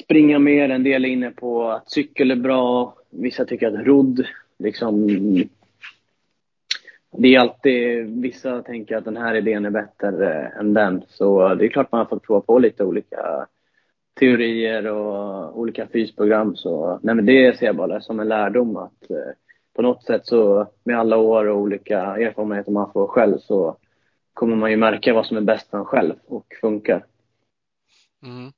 [0.04, 2.96] springa mer, en del är inne på att cykel är bra.
[3.10, 4.26] Vissa tycker att rodd,
[4.58, 5.06] liksom...
[7.10, 11.02] Det är alltid, vissa tänker att den här idén är bättre än den.
[11.08, 13.46] Så det är klart man har fått prova på lite olika
[14.18, 16.56] teorier och olika fysprogram.
[16.56, 19.32] Så nej men det ser jag bara som en lärdom att eh,
[19.74, 23.76] på något sätt så med alla år och olika erfarenheter man får själv så
[24.32, 27.04] kommer man ju märka vad som är bäst för en själv och funkar.
[28.22, 28.52] Mm.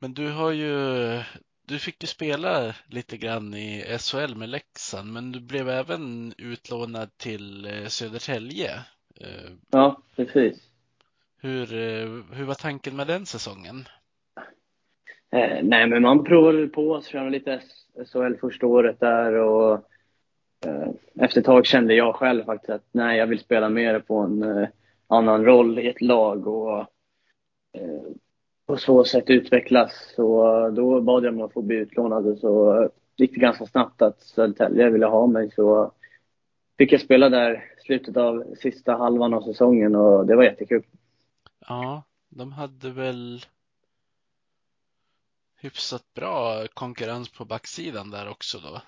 [0.00, 0.74] Men du har ju,
[1.70, 7.16] du fick ju spela lite grann i SHL med Leksand, men du blev även utlånad
[7.16, 8.70] till eh, Södertälje.
[9.20, 10.58] Eh, ja, precis.
[11.40, 13.84] Hur, eh, hur var tanken med den säsongen?
[15.32, 17.62] Eh, nej, men man provade på att köra lite
[18.12, 19.90] SHL första året där och
[20.66, 20.88] Eh,
[21.20, 24.42] efter ett tag kände jag själv faktiskt att nej, jag vill spela mer på en
[24.42, 24.68] eh,
[25.06, 26.86] annan roll i ett lag och
[28.70, 30.12] på så sätt utvecklas.
[30.16, 34.02] Så då bad jag om att få bli utlånad och så gick det ganska snabbt
[34.02, 35.50] att Södertälje ville ha mig.
[35.50, 35.92] Så
[36.78, 40.82] fick jag spela där slutet av sista halvan av säsongen och det var jättekul.
[41.68, 43.40] Ja, de hade väl
[45.60, 48.80] hyfsat bra konkurrens på backsidan där också då?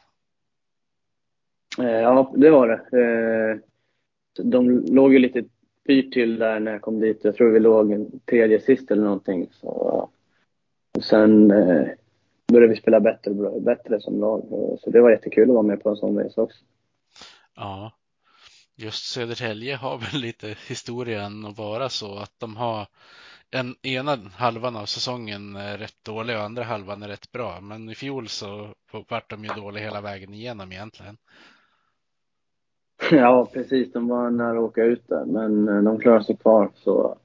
[1.83, 2.99] Eh, ja, det var det.
[2.99, 3.59] Eh,
[4.45, 5.45] de låg ju lite
[5.87, 7.21] pyrt till där när jag kom dit.
[7.25, 9.49] Jag tror vi låg tredje sist eller någonting.
[9.53, 9.69] Så,
[10.99, 11.87] och sen eh,
[12.53, 14.45] började vi spela bättre, bättre som lag.
[14.81, 16.65] Så det var jättekul att vara med på en sån resa också.
[17.57, 17.93] Ja,
[18.77, 22.87] just Södertälje har väl lite historien att vara så att de har
[23.51, 27.61] en ena halvan av säsongen är rätt dålig och andra halvan är rätt bra.
[27.61, 28.75] Men i fjol så
[29.09, 31.17] vart de ju dåliga hela vägen igenom egentligen.
[33.11, 33.93] Ja, precis.
[33.93, 36.71] De var nära att åka ut där, men eh, de klarade sig kvar.
[36.75, 37.19] Så...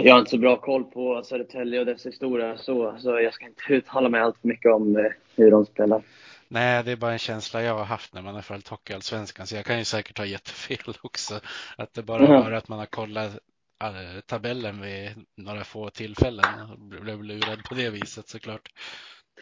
[0.00, 3.46] Jag har inte så bra koll på Södertälje och dess historia så, så jag ska
[3.46, 6.02] inte uttala mig allt för mycket om eh, hur de spelar.
[6.48, 9.56] Nej, det är bara en känsla jag har haft när man har följt Hockeyallsvenskan, så
[9.56, 11.34] jag kan ju säkert ha jättefel också.
[11.78, 12.54] Att det bara mm.
[12.54, 13.38] att man har kollat
[13.82, 18.68] äh, tabellen vid några få tillfällen och blev lurad på det viset såklart.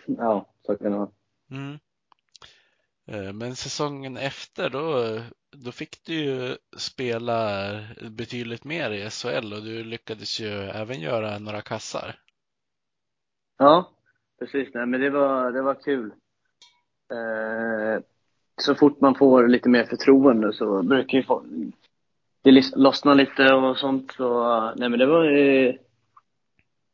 [0.06, 1.10] Ja, så kan det vara.
[1.50, 1.78] Mm.
[3.06, 5.18] Eh, men säsongen efter då,
[5.64, 7.38] då fick du ju spela
[8.10, 12.18] betydligt mer i SHL och du lyckades ju även göra några kassar.
[13.58, 13.90] Ja,
[14.38, 14.74] precis.
[14.74, 16.12] Nej, men det var, det var kul.
[17.10, 18.02] Eh,
[18.56, 21.44] så fort man får lite mer förtroende så brukar ju få,
[22.42, 24.12] det lossna lite och sånt.
[24.12, 25.78] Så, nej, men det var ju,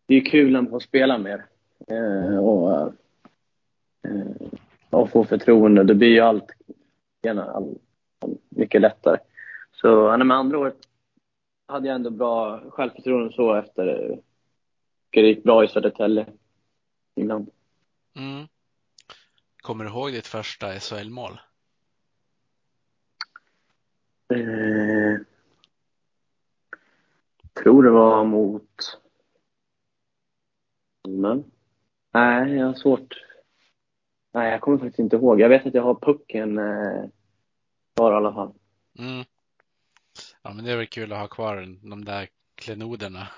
[0.06, 1.46] det är kul att få spela mer.
[1.86, 2.92] Eh, och,
[4.02, 4.57] eh,
[4.90, 5.84] och få förtroende.
[5.84, 6.46] Det blir ju allt
[7.22, 7.78] gärna all,
[8.18, 9.18] all, mycket lättare.
[9.72, 10.76] Så med andra året
[11.66, 14.18] hade jag ändå bra självförtroende så efter
[15.10, 16.26] det gick bra i Södertälje
[17.14, 17.46] innan.
[18.16, 18.46] Mm.
[19.56, 21.40] Kommer du ihåg ditt första SHL-mål?
[24.34, 25.20] Eh,
[27.62, 28.98] tror det var mot...
[31.08, 31.44] Men.
[32.12, 33.27] Nej, jag har svårt.
[34.32, 35.40] Nej, jag kommer faktiskt inte ihåg.
[35.40, 37.04] Jag vet att jag har pucken eh,
[37.96, 38.52] kvar i alla fall.
[38.98, 39.24] Mm.
[40.42, 41.56] Ja, men det är väl kul att ha kvar
[41.90, 43.28] de där klenoderna.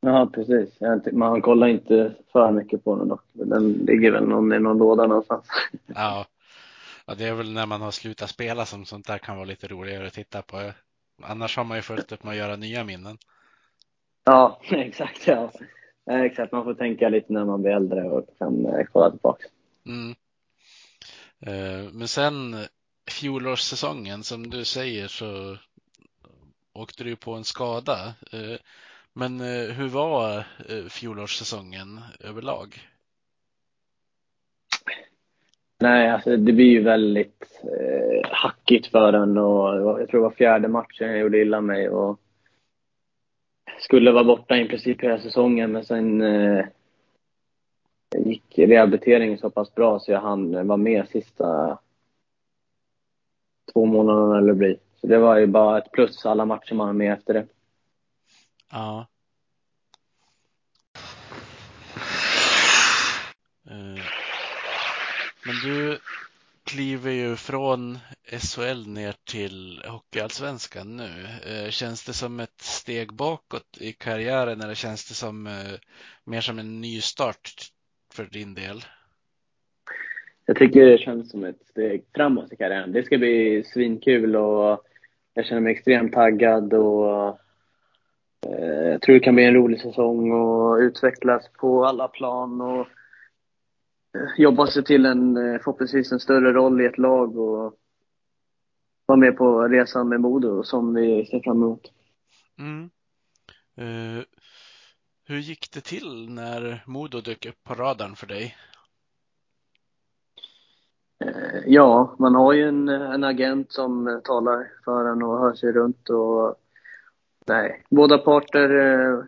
[0.00, 0.78] Ja, precis.
[1.12, 3.22] Man kollar inte för mycket på den dock.
[3.32, 5.46] Den ligger väl någon, i någon låda någonstans.
[5.86, 6.26] Ja.
[7.06, 9.66] ja, det är väl när man har slutat spela som sånt där kan vara lite
[9.66, 10.72] roligare att titta på.
[11.22, 13.18] Annars har man ju fullt upp med att göra nya minnen.
[14.24, 15.26] Ja, exakt.
[15.26, 15.50] Ja.
[16.10, 19.44] Exakt, man får tänka lite när man blir äldre och kan eh, kolla tillbaka.
[19.86, 20.14] Mm.
[21.40, 22.56] Eh, men sen
[23.10, 25.56] fjolårssäsongen som du säger så
[26.72, 28.14] åkte du på en skada.
[28.32, 28.58] Eh,
[29.12, 30.44] men eh, hur var
[30.88, 32.88] fjolårssäsongen överlag?
[35.80, 40.30] Nej, alltså det blir ju väldigt eh, hackigt för en och jag tror det var
[40.30, 42.20] fjärde matchen jag gjorde illa mig och
[43.80, 46.64] skulle vara borta i princip hela säsongen men sen eh,
[48.16, 51.78] gick rehabiliteringen så pass bra så jag hann vara med sista
[53.72, 54.78] två månaderna eller bli.
[55.00, 57.46] Så det var ju bara ett plus alla matcher man var med efter det.
[58.70, 59.06] Ja.
[63.70, 64.04] Eh,
[65.44, 65.98] men du
[66.64, 71.26] kliver ju från SHL ner till Hockeyallsvenskan nu.
[71.46, 75.74] Eh, känns det som ett steg bakåt i karriären eller känns det som eh,
[76.24, 77.72] mer som en ny start
[78.14, 78.80] för din del?
[80.46, 82.92] Jag tycker det känns som ett steg framåt i karriären.
[82.92, 84.84] Det ska bli svinkul och
[85.34, 87.38] jag känner mig extremt taggad och
[88.40, 92.86] jag tror det kan bli en rolig säsong och utvecklas på alla plan och
[94.36, 97.74] jobba sig till en, eh, förhoppningsvis en större roll i ett lag och
[99.06, 101.92] vara med på resan med Modo som vi ser fram emot.
[102.58, 102.90] Mm.
[105.30, 108.56] Hur gick det till när Modo dök upp på radarn för dig?
[111.24, 115.54] Eh, ja, man har ju en, en agent som eh, talar för en och hör
[115.54, 116.56] sig runt och
[117.46, 119.24] nej, båda parter uh,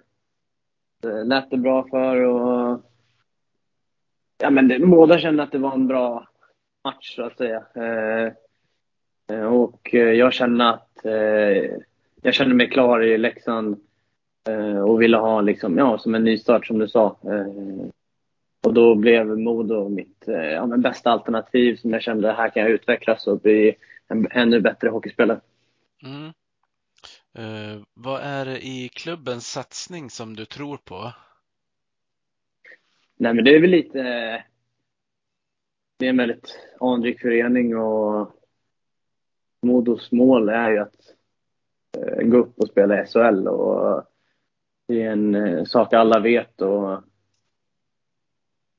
[1.25, 2.83] lät det bra för och
[4.39, 6.29] ja, men det, båda kände att det var en bra
[6.85, 7.65] match, så att säga.
[7.75, 11.79] Eh, och jag kände att eh,
[12.23, 13.90] jag kände mig klar i Leksand
[14.85, 17.17] och ville ha liksom, ja, som en nystart, som du sa.
[17.25, 17.89] Eh,
[18.63, 22.71] och då blev Modo mitt ja, men bästa alternativ som jag kände, här kan jag
[22.71, 23.75] utvecklas och bli
[24.09, 25.41] en ännu bättre hockeyspelare.
[26.03, 26.33] Mm.
[27.95, 31.13] vad är det i klubbens satsning som du tror på?
[33.17, 34.03] Nej, men det är väl lite...
[35.99, 38.37] Det är en väldigt anrik förening och
[39.63, 41.15] Modos mål är ju att
[41.99, 44.10] eh, gå upp och spela i SHL och
[44.91, 47.03] det är en eh, sak alla vet och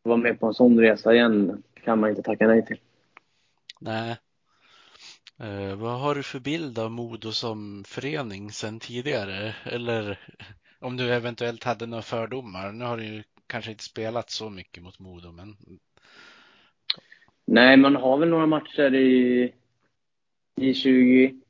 [0.03, 2.78] vara med på en sån resa igen kan man inte tacka nej till.
[3.80, 4.18] Nej.
[5.39, 9.55] Eh, vad har du för bild av Modo som förening sedan tidigare?
[9.64, 10.20] Eller
[10.80, 12.72] om du eventuellt hade några fördomar?
[12.72, 15.55] Nu har du ju kanske inte spelat så mycket mot Modo, men...
[17.45, 19.53] Nej, man har väl några matcher i,
[20.55, 21.41] i 20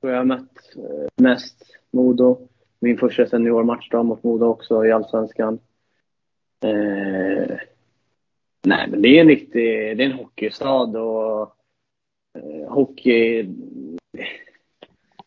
[0.00, 2.48] tror jag mött eh, mest Modo.
[2.78, 5.58] Min första seniormatch då mot Modo också i Allsvenskan.
[6.64, 7.56] Eh,
[8.66, 11.56] nej, men det är en riktig, det är en hockeystad och
[12.38, 13.48] eh, hockey,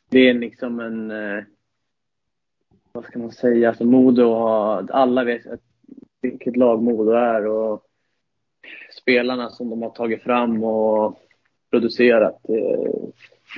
[0.10, 1.43] det är liksom en, eh,
[2.91, 5.41] vad ska man säga, alltså Modo har, alla vet
[6.22, 7.84] vilket lag Modo är och
[9.02, 11.20] spelarna som de har tagit fram och
[11.70, 12.39] producerat.
[12.43, 12.88] Det,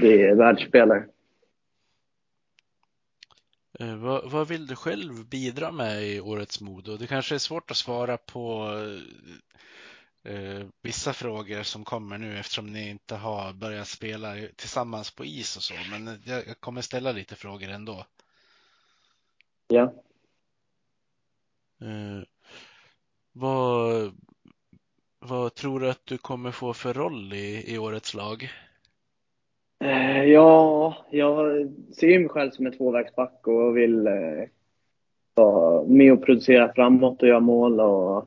[0.02, 1.04] det är världsspelare.
[3.82, 6.98] Eh, vad, vad, vill du själv bidra med i årets Modo?
[6.98, 8.70] Det kanske är svårt att svara på
[10.24, 15.58] eh, vissa frågor som kommer nu eftersom ni inte har börjat spela tillsammans på is
[15.58, 18.06] och så, men jag kommer ställa lite frågor ändå.
[19.68, 19.94] Ja.
[21.82, 22.24] Eh,
[23.32, 24.14] vad,
[25.20, 28.52] vad tror du att du kommer få för roll i, i årets lag?
[29.82, 34.14] Eh, ja, jag ser mig själv som en tvåvägsback och vill eh,
[35.34, 38.18] vara med och producera framåt och göra mål och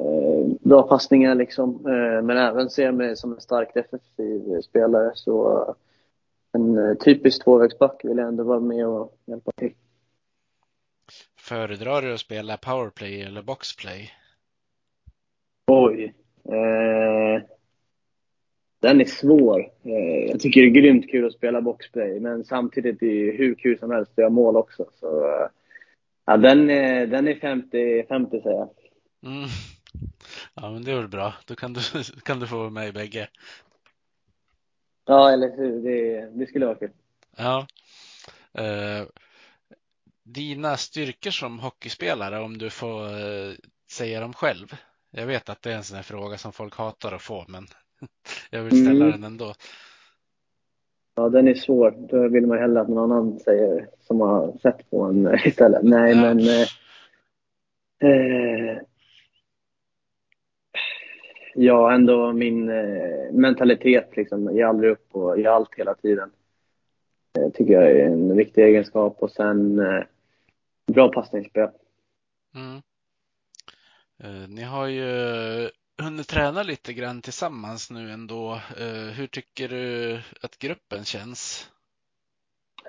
[0.00, 1.80] eh, bra passningar liksom.
[2.22, 5.10] Men även ser mig som en stark defensiv spelare.
[5.14, 5.74] Så
[6.52, 9.72] en typisk tvåvägsback vill jag ändå vara med och hjälpa till.
[11.38, 14.10] Föredrar du att spela powerplay eller boxplay?
[15.66, 16.14] Oj.
[16.44, 17.05] Eh,
[18.80, 19.60] den är svår.
[19.84, 23.54] Eh, jag tycker det är grymt kul att spela boxplay, men samtidigt är det hur
[23.54, 24.86] kul som helst att göra mål också.
[25.00, 25.48] Så, eh,
[26.26, 28.70] ja, den, är, den är 50-50 säger jag.
[29.26, 29.48] Mm.
[30.54, 31.34] Ja, men det är väl bra.
[31.46, 31.80] Då kan du,
[32.24, 33.28] kan du få vara med i bägge.
[35.06, 35.82] Ja, eller hur.
[35.82, 36.90] Det, det skulle vara kul.
[37.36, 37.66] Ja.
[38.58, 39.06] Uh,
[40.24, 43.54] dina styrkor som hockeyspelare, om du får uh,
[43.90, 44.76] säga dem själv?
[45.10, 47.66] Jag vet att det är en sån här fråga som folk hatar att få, men
[48.50, 49.10] jag vill ställa mm.
[49.10, 49.54] den ändå.
[51.14, 51.94] Ja, den är svår.
[51.98, 55.82] Då vill man hellre att någon annan säger som har sett på en istället.
[55.82, 56.20] Nej, ja.
[56.20, 56.38] men...
[56.38, 56.68] Eh,
[58.10, 58.78] eh,
[61.54, 64.56] ja, ändå min eh, mentalitet liksom.
[64.56, 66.30] Ge aldrig upp och ge allt hela tiden.
[67.32, 69.16] Det tycker jag är en viktig egenskap.
[69.18, 70.04] Och sen eh,
[70.92, 71.68] bra passningsspel.
[72.54, 72.82] Mm.
[74.18, 78.52] Eh, ni har ju hunnit träna lite grann tillsammans nu ändå.
[78.52, 81.70] Eh, hur tycker du att gruppen känns?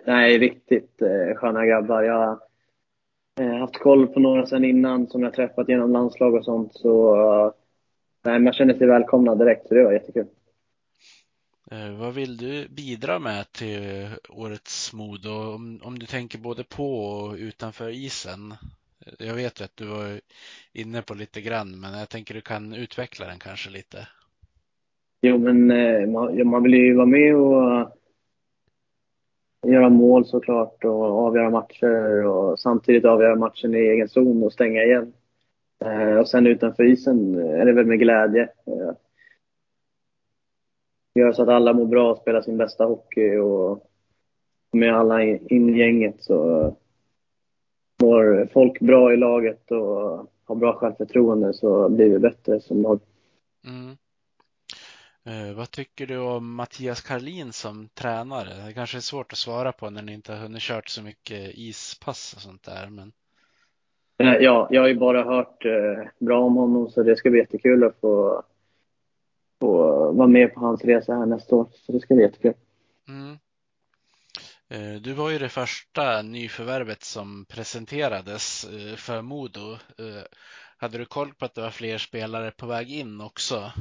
[0.05, 2.03] Nej, riktigt eh, sköna grabbar.
[2.03, 2.39] Jag
[3.37, 6.73] har haft koll på några sedan innan som jag träffat genom landslag och sånt.
[6.73, 7.53] Så
[8.23, 10.27] nej, man känner sig välkomna direkt, så det var jättekul.
[11.99, 15.29] Vad vill du bidra med till årets Modo?
[15.29, 18.53] Om, om du tänker både på och utanför isen?
[19.19, 20.21] Jag vet ju att du var
[20.73, 24.07] inne på lite grann, men jag tänker du kan utveckla den kanske lite.
[25.21, 27.91] Jo, men eh, man, man vill ju vara med och
[29.67, 34.83] göra mål såklart och avgöra matcher och samtidigt avgöra matchen i egen zon och stänga
[34.83, 35.13] igen.
[35.85, 38.43] Eh, och sen utanför isen är det väl med glädje.
[38.43, 38.93] Eh,
[41.15, 43.89] gör göra så att alla mår bra och spelar sin bästa hockey och
[44.71, 46.75] med alla in i gänget så
[48.03, 52.99] mår folk bra i laget och har bra självförtroende så blir vi bättre som lag.
[53.67, 53.97] Mm.
[55.27, 58.65] Eh, vad tycker du om Mattias Karlin som tränare?
[58.65, 61.51] Det kanske är svårt att svara på när ni inte har hunnit kört så mycket
[61.53, 62.89] ispass och sånt där.
[62.89, 63.11] Men...
[64.17, 67.39] Eh, ja, jag har ju bara hört eh, bra om honom så det ska bli
[67.39, 68.43] jättekul att få,
[69.59, 69.71] få
[70.11, 71.67] vara med på hans resa här nästa år.
[71.73, 72.53] Så det ska bli jättekul.
[73.07, 73.37] Mm.
[74.69, 79.71] Eh, du var ju det första nyförvärvet som presenterades eh, för Modo.
[79.71, 80.23] Eh,
[80.77, 83.71] hade du koll på att det var fler spelare på väg in också?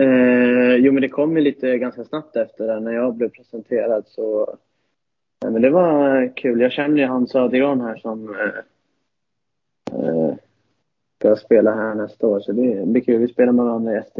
[0.00, 4.04] Eh, jo, men det kom ju lite ganska snabbt efter det när jag blev presenterad.
[4.06, 4.56] Så,
[5.44, 6.60] eh, men det var kul.
[6.60, 8.64] Jag känner ju han Södergran här som eh,
[11.18, 12.40] ska spela här nästa år.
[12.40, 13.20] Så det blir kul.
[13.20, 14.18] Vi spelar med varandra i SD.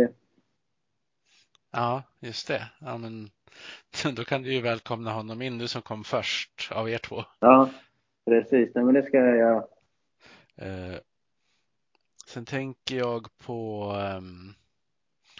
[1.72, 2.62] Ja, just det.
[2.80, 3.30] Ja, men
[4.16, 7.24] då kan du ju välkomna honom in, du som kom först av er två.
[7.40, 7.70] Ja,
[8.24, 8.74] precis.
[8.74, 9.64] Nej, men det ska jag göra.
[10.56, 10.98] Eh,
[12.26, 13.84] sen tänker jag på
[14.18, 14.54] um,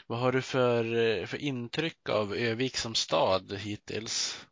[0.06, 0.84] vad har du för,
[1.26, 4.46] för intryck av Övik som stad hittills?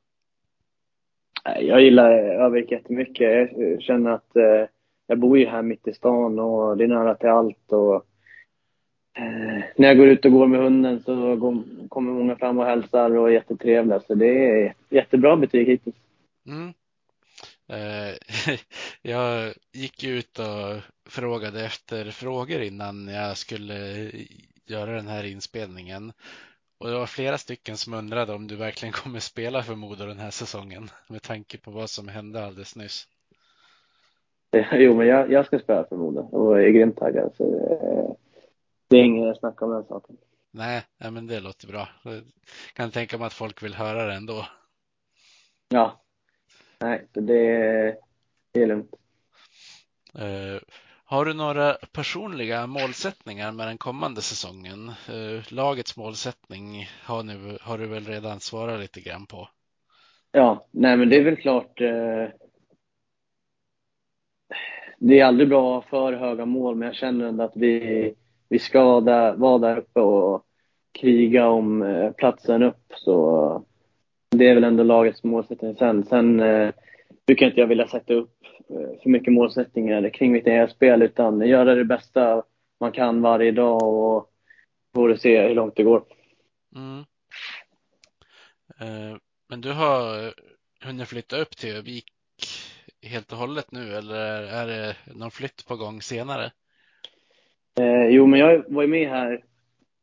[1.44, 3.50] Jag gillar Övik jättemycket.
[3.56, 4.64] Jag känner att eh,
[5.06, 7.72] jag bor ju här mitt i stan och det är nära till allt.
[7.72, 8.06] Och
[9.18, 12.66] Eh, när jag går ut och går med hunden så går, kommer många fram och
[12.66, 14.00] hälsar och är jättetrevliga.
[14.00, 15.96] Så det är jättebra betyg hittills.
[16.46, 16.72] Mm.
[17.68, 18.14] Eh,
[19.02, 24.10] jag gick ut och frågade efter frågor innan jag skulle
[24.66, 26.12] göra den här inspelningen.
[26.80, 30.18] Och det var flera stycken som undrade om du verkligen kommer spela för Modo den
[30.18, 33.06] här säsongen med tanke på vad som hände alldeles nyss.
[34.72, 37.32] Jo, men jag, jag ska spela för Modo och är grymt taggad.
[37.36, 38.27] Så, eh,
[38.88, 40.16] det är inget snack om den saken.
[40.50, 41.88] Nej, nej, men det låter bra.
[42.02, 42.22] Jag
[42.72, 44.46] kan tänka mig att folk vill höra det ändå.
[45.68, 46.00] Ja,
[46.80, 47.22] nej, det,
[48.52, 48.90] det är lugnt.
[50.18, 50.60] Uh,
[51.04, 54.92] har du några personliga målsättningar med den kommande säsongen?
[55.10, 59.48] Uh, lagets målsättning har, nu, har du väl redan svarat lite grann på?
[60.32, 61.80] Ja, nej men det är väl klart.
[61.80, 62.28] Uh,
[64.98, 68.14] det är aldrig bra att ha för höga mål, men jag känner ändå att vi
[68.48, 70.44] vi ska där, vara där uppe och
[70.92, 72.92] kriga om eh, platsen upp.
[72.94, 73.64] Så
[74.30, 75.76] det är väl ändå lagets målsättning.
[75.76, 76.70] Sen, sen eh,
[77.26, 78.36] brukar inte jag vilja sätta upp
[78.70, 82.42] eh, för mycket målsättningar kring mitt eget spel utan göra det bästa
[82.80, 84.30] man kan varje dag och
[84.94, 86.04] får se hur långt det går.
[86.74, 87.04] Mm.
[88.80, 89.18] Eh,
[89.48, 90.34] men du har
[90.84, 92.12] hunnit flytta upp till Vik
[93.02, 96.52] helt och hållet nu eller är det någon flytt på gång senare?
[97.80, 99.44] Eh, jo, men jag var ju med här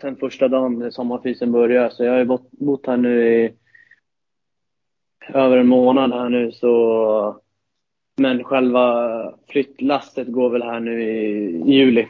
[0.02, 3.54] sen första dagen sommarfysen började, så jag har ju bott, bott här nu i
[5.34, 7.42] över en månad här nu så
[8.18, 11.26] men själva flyttlasset går väl här nu i,
[11.66, 12.08] i juli.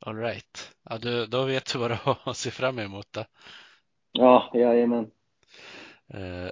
[0.00, 0.74] All right.
[0.90, 3.24] Ja, du, då vet du vad du har att se fram emot då.
[4.12, 5.10] Ja, jajamän.
[6.14, 6.50] Eh,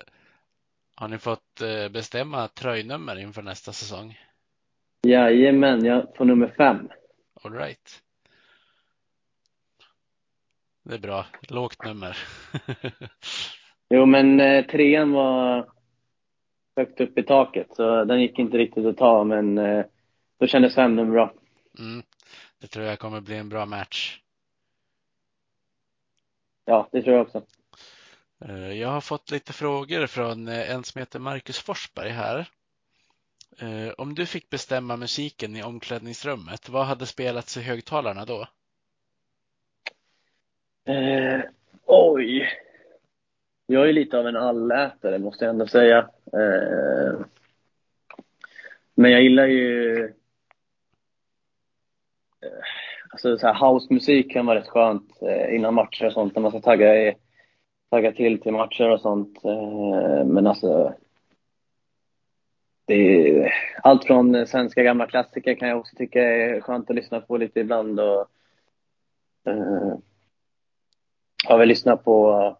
[0.96, 4.18] har ni fått eh, bestämma tröjnummer inför nästa säsong?
[5.06, 6.88] Jajamän, jag får nummer fem.
[7.42, 8.02] All right.
[10.88, 11.26] Det är bra.
[11.48, 12.18] Lågt nummer.
[13.90, 15.68] jo, men eh, trean var
[16.76, 19.84] högt upp i taket, så den gick inte riktigt att ta, men eh,
[20.38, 21.32] då kändes fem nummer bra.
[21.78, 22.02] Mm.
[22.60, 24.20] Det tror jag kommer bli en bra match.
[26.64, 27.42] Ja, det tror jag också.
[28.44, 32.48] Eh, jag har fått lite frågor från eh, en som heter Marcus Forsberg här.
[33.58, 38.46] Eh, om du fick bestämma musiken i omklädningsrummet, vad hade spelats i högtalarna då?
[40.88, 41.40] Eh,
[41.86, 42.48] oj.
[43.66, 45.98] Jag är lite av en allätare, måste jag ändå säga.
[46.32, 47.20] Eh,
[48.94, 50.04] men jag gillar ju...
[52.40, 52.62] Eh,
[53.10, 56.50] alltså så här, housemusik kan vara rätt skönt eh, innan matcher och sånt, när man
[56.50, 57.14] ska tagga,
[57.90, 59.44] tagga till till matcher och sånt.
[59.44, 60.94] Eh, men alltså...
[62.84, 67.20] Det är, allt från svenska gamla klassiker kan jag också tycka är skönt att lyssna
[67.20, 68.00] på lite ibland.
[68.00, 68.26] Och,
[69.44, 69.94] eh,
[71.46, 72.56] har väl lyssnat på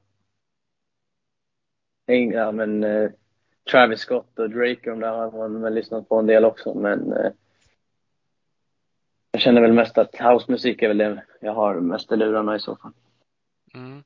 [2.07, 3.11] ja, men, eh,
[3.70, 6.74] Travis Scott och Drake och de där har man väl lyssnat på en del också,
[6.74, 7.31] men eh,
[9.31, 12.61] jag känner väl mest att housemusik är väl det jag har mest i lurarna i
[12.61, 12.93] så fall.
[13.74, 14.03] Mm.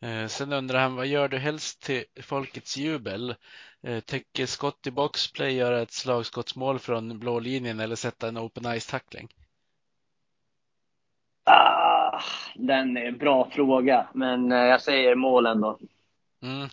[0.00, 3.34] Eh, sen undrar han, vad gör du helst till folkets jubel?
[3.82, 8.66] Eh, tänker skott i boxplay göra ett slagskottsmål från blå linjen eller sätta en open
[8.66, 9.28] ice-tackling?
[11.44, 11.77] Ah,
[12.54, 15.78] den är en bra fråga, men eh, jag säger mål ändå.
[16.42, 16.68] Mm.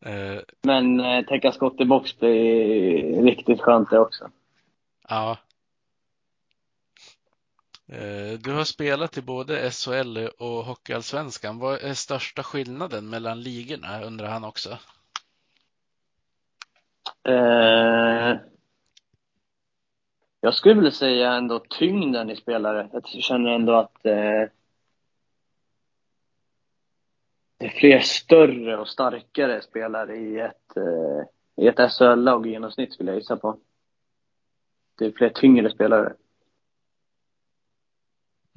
[0.00, 4.30] Eh, Men eh, täcka skott i box blir riktigt skönt det också.
[5.08, 5.36] ja.
[7.88, 11.58] Eh, du har spelat i både SHL och Hockeyallsvenskan.
[11.58, 14.78] Vad är största skillnaden mellan ligorna undrar han också.
[17.28, 18.36] Eh,
[20.44, 22.88] jag skulle vilja säga ändå tyngden i spelare.
[22.92, 24.48] Jag känner ändå att eh,
[27.56, 32.92] det är fler större och starkare spelare i ett, eh, i ett SHL-lag i genomsnitt
[32.92, 33.58] skulle jag gissa på.
[34.98, 36.14] Det är fler tyngre spelare.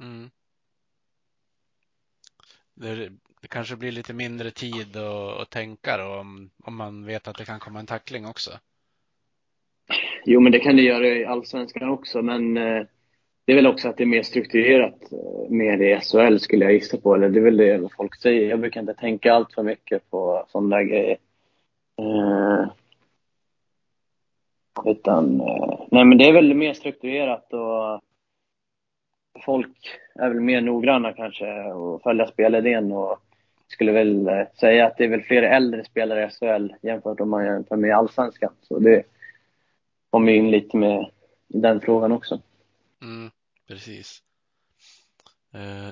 [0.00, 0.30] Mm.
[2.74, 7.28] Det, det kanske blir lite mindre tid att, att tänka då, om, om man vet
[7.28, 8.50] att det kan komma en tackling också.
[10.28, 12.82] Jo, men det kan det göra i Allsvenskan också, men eh,
[13.44, 16.74] det är väl också att det är mer strukturerat eh, mer i SHL skulle jag
[16.74, 17.14] gissa på.
[17.14, 18.50] Eller det är väl det folk säger.
[18.50, 21.16] Jag brukar inte tänka allt för mycket på sådana där grejer.
[21.98, 22.66] Eh,
[24.84, 28.00] utan, eh, nej men det är väl mer strukturerat och
[29.44, 33.18] folk är väl mer noggranna kanske och följer spelidén och
[33.68, 37.30] skulle väl eh, säga att det är väl fler äldre spelare i SHL jämfört om
[37.30, 38.52] man jämför med Allsvenskan.
[38.62, 39.02] Så det
[40.16, 41.10] kommer in lite med
[41.48, 42.40] den frågan också.
[43.02, 43.30] Mm,
[43.68, 44.22] precis.
[45.54, 45.88] Eh,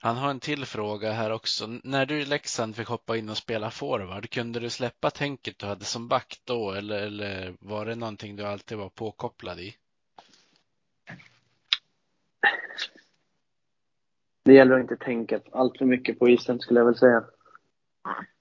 [0.00, 1.66] han har en till fråga här också.
[1.84, 5.66] När du i Leksand fick hoppa in och spela forward, kunde du släppa tänket du
[5.66, 9.74] hade som back då eller, eller var det någonting du alltid var påkopplad i?
[14.44, 17.24] Det gäller att inte tänka allt för mycket på isen skulle jag väl säga.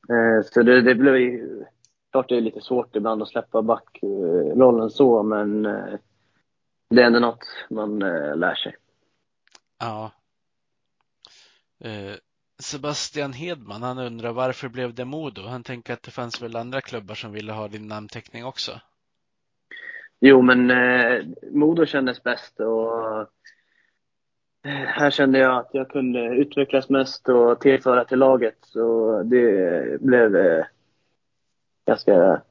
[0.10, 1.16] Eh, så det, det blev
[2.18, 6.00] klart det är lite svårt ibland att släppa backrollen så, men eh,
[6.90, 8.76] det är ändå något man eh, lär sig.
[9.80, 10.12] Ja.
[11.84, 12.16] Eh,
[12.60, 15.42] Sebastian Hedman, han undrar varför blev det Modo?
[15.42, 18.72] Han tänker att det fanns väl andra klubbar som ville ha din namnteckning också?
[20.20, 23.28] Jo, men eh, Modo kändes bäst och eh,
[24.86, 28.58] här kände jag att jag kunde utvecklas mest och tillföra till laget.
[28.62, 30.66] Så det blev eh,
[31.88, 32.42] ganska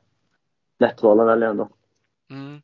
[0.79, 1.69] lätt val att välja ändå.
[2.31, 2.63] Mm.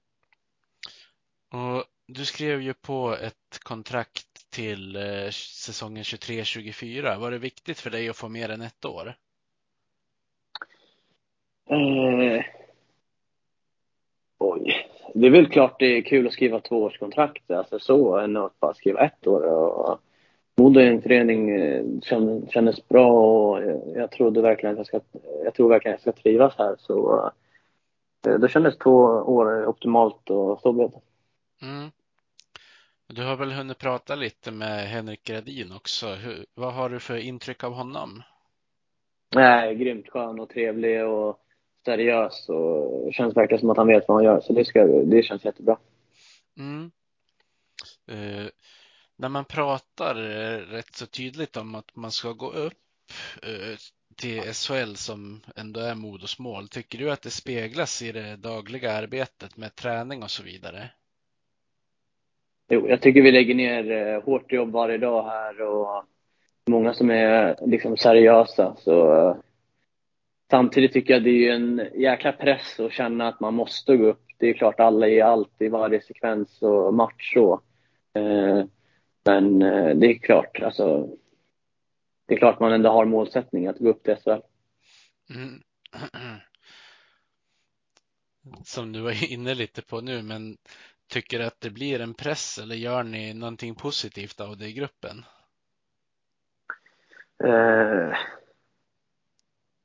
[1.52, 7.18] Och du skrev ju på ett kontrakt till eh, säsongen 23-24.
[7.18, 9.14] Var det viktigt för dig att få mer än ett år?
[11.70, 12.44] Eh,
[14.38, 14.88] oj.
[15.14, 18.74] Det är väl klart det är kul att skriva tvåårskontrakt, alltså så, än att bara
[18.74, 19.42] skriva ett år.
[19.42, 20.00] Och
[20.56, 23.62] Modo är en förening eh, som kändes bra och
[23.94, 26.76] jag trodde verkligen att jag ska, jag tror verkligen att jag ska trivas här.
[26.78, 27.24] Så
[28.26, 31.00] eh, då kändes två år optimalt och så blev det.
[31.66, 31.90] Mm.
[33.06, 36.06] Du har väl hunnit prata lite med Henrik Gradin också.
[36.06, 38.22] Hur, vad har du för intryck av honom?
[39.34, 41.38] Nej, grymt skön och trevlig och
[41.84, 44.40] seriös och känns verkligen som att han vet vad han gör.
[44.40, 45.76] Så det, ska, det känns jättebra.
[46.58, 46.90] Mm.
[48.08, 48.46] Eh,
[49.22, 52.82] när man pratar eh, rätt så tydligt om att man ska gå upp
[53.42, 53.76] eh,
[54.16, 56.68] till SHL som ändå är Modos mål.
[56.68, 60.90] Tycker du att det speglas i det dagliga arbetet med träning och så vidare?
[62.68, 66.04] Jo, jag tycker vi lägger ner eh, hårt jobb varje dag här och
[66.66, 68.76] många som är liksom seriösa.
[68.78, 69.36] Så,
[70.50, 74.24] samtidigt tycker jag det är en jäkla press att känna att man måste gå upp.
[74.38, 77.62] Det är klart alla ger allt i varje sekvens och match Och,
[78.14, 78.64] Eh,
[79.24, 81.08] men eh, det är klart, alltså.
[82.26, 84.40] Det är klart man ändå har målsättning att gå upp till SHL.
[85.34, 85.62] Mm.
[88.64, 90.56] Som du var inne lite på nu, men
[91.08, 94.72] tycker du att det blir en press eller gör ni någonting positivt av det i
[94.72, 95.24] gruppen?
[97.44, 98.16] Eh,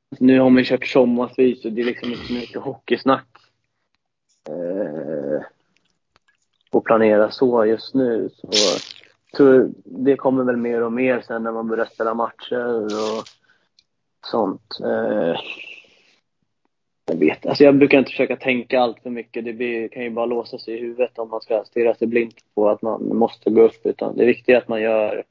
[0.09, 3.27] nu har man kört sommarvis och det är liksom inte mycket hockeysnack.
[4.49, 5.41] Eh,
[6.71, 8.29] och planera så just nu.
[8.35, 8.47] Så,
[9.36, 13.23] tror det kommer väl mer och mer sen när man börjar spela matcher och
[14.25, 14.80] sånt.
[14.84, 15.36] Eh,
[17.05, 19.45] jag vet alltså jag brukar inte försöka tänka allt för mycket.
[19.45, 22.34] Det blir, kan ju bara låsa sig i huvudet om man ska stirra sig blind
[22.55, 23.86] på att man måste gå upp.
[23.86, 25.23] Utan det viktiga är att man gör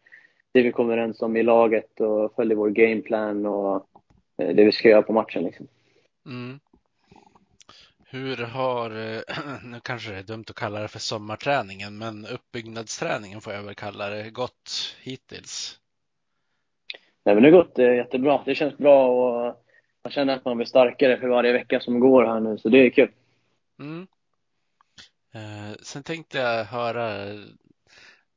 [0.53, 3.87] det vi kommer överens om i laget och följer vår gameplan och
[4.39, 5.45] eh, det vi ska göra på matchen.
[5.45, 5.67] Liksom.
[6.27, 6.59] Mm.
[8.09, 9.23] Hur har, eh,
[9.65, 13.75] nu kanske det är dumt att kalla det för sommarträningen, men uppbyggnadsträningen får jag väl
[13.75, 15.79] kalla det, gått hittills?
[17.25, 18.43] Nej, men det har gått eh, jättebra.
[18.45, 19.65] Det känns bra och
[20.05, 22.79] man känner att man blir starkare för varje vecka som går här nu, så det
[22.79, 23.11] är kul.
[23.79, 24.07] Mm.
[25.35, 27.35] Eh, sen tänkte jag höra,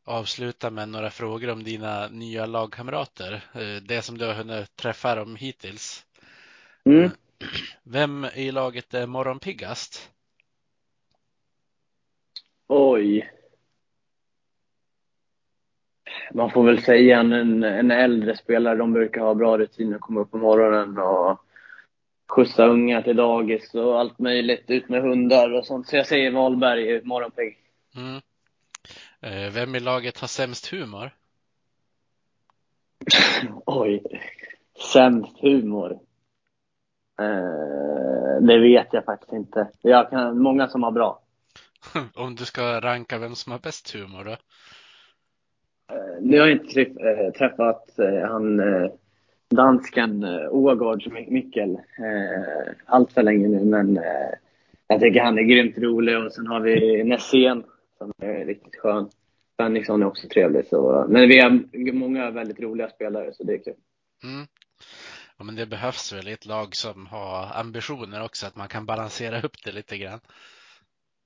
[0.06, 3.42] avsluta med några frågor om dina nya lagkamrater.
[3.88, 6.06] Det som du har hunnit träffa dem hittills.
[6.86, 7.10] Mm.
[7.84, 10.12] Vem i laget är morgonpiggast?
[12.68, 13.32] Oj.
[16.34, 18.76] Man får väl säga en, en äldre spelare.
[18.76, 21.46] De brukar ha bra rutiner, komma upp på morgonen och
[22.28, 24.64] skjutsa unga till dagis och allt möjligt.
[24.68, 25.88] Ut med hundar och sånt.
[25.88, 27.58] Så jag säger Wahlberg, morgonpigg.
[27.96, 28.22] Mm.
[29.22, 31.12] Eh, Vem i laget har sämst humor?
[33.66, 34.04] Oj.
[34.94, 36.00] Sämst humor.
[37.20, 39.68] Eh, det vet jag faktiskt inte.
[39.82, 41.20] Jag kan, många som har bra.
[42.16, 44.32] Om du ska ranka vem som har bäst humor då?
[45.96, 48.92] Eh, Nu har jag inte träff, eh, träffat eh, han eh,
[49.50, 51.78] dansken eh, Ågårds Mi- Mikkel
[52.86, 54.00] allt för länge nu, men
[54.88, 56.18] jag tycker han är grymt rolig.
[56.18, 57.64] Och sen har vi Nässén
[57.98, 59.10] som är riktigt skön.
[59.58, 60.66] Bennison är också trevlig.
[60.68, 63.74] Så, men vi har många väldigt roliga spelare, så det är kul.
[64.24, 64.48] Mm.
[65.40, 68.86] Ja, men det behövs väl i ett lag som har ambitioner också, att man kan
[68.86, 70.20] balansera upp det lite grann.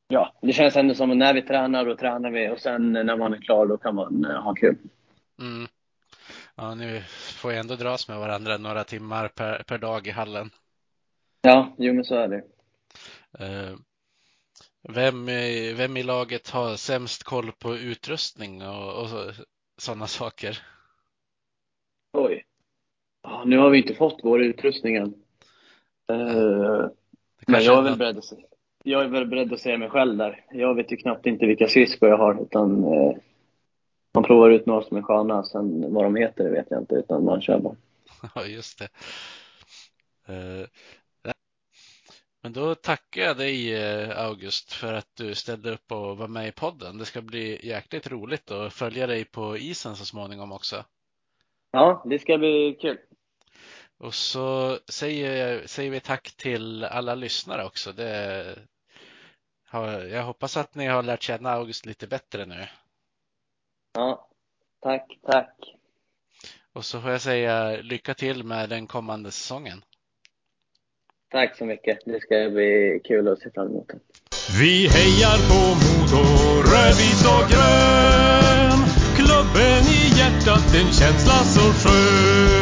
[0.07, 2.49] Ja, det känns ändå som att när vi tränar, då tränar vi.
[2.49, 4.77] Och sen när man är klar, då kan man eh, ha kul.
[5.39, 5.67] Mm.
[6.55, 7.03] Ja, ni
[7.41, 10.49] får ju ändå dras med varandra några timmar per, per dag i hallen.
[11.41, 12.43] Ja, jo men så är det.
[13.39, 13.75] Eh,
[14.89, 15.25] Vem,
[15.75, 19.33] vem i laget har sämst koll på utrustning och, och
[19.77, 20.59] sådana saker?
[23.43, 25.13] Ja, nu har vi inte fått vår utrustning än.
[26.07, 26.91] Det
[27.47, 28.35] Men jag är väl beredd att se,
[28.83, 30.45] jag är väl beredd att se mig själv där.
[30.51, 33.15] Jag vet ju knappt inte vilka skridskor jag har utan eh,
[34.13, 37.25] man provar ut några som är sköna, sen vad de heter vet jag inte utan
[37.25, 37.75] man kör bara.
[38.35, 38.89] Ja, just det.
[40.33, 40.67] Eh,
[42.43, 43.75] Men då tackar jag dig
[44.13, 46.97] August för att du ställde upp och var med i podden.
[46.97, 50.85] Det ska bli jäkligt roligt att följa dig på isen så småningom också.
[51.71, 52.97] Ja, det ska bli kul.
[53.97, 57.91] Och så säger, säger vi tack till alla lyssnare också.
[57.91, 58.55] Det
[60.11, 62.67] jag hoppas att ni har lärt känna August lite bättre nu.
[63.93, 64.27] Ja,
[64.81, 65.55] tack, tack.
[66.73, 69.83] Och så får jag säga lycka till med den kommande säsongen.
[71.31, 71.99] Tack så mycket.
[72.05, 73.99] Det ska bli kul att se fram emot det.
[74.59, 76.23] Vi hejar på Modo,
[76.71, 78.79] rödvit och grön.
[79.15, 82.52] Klubben i hjärtat, en känsla så skön.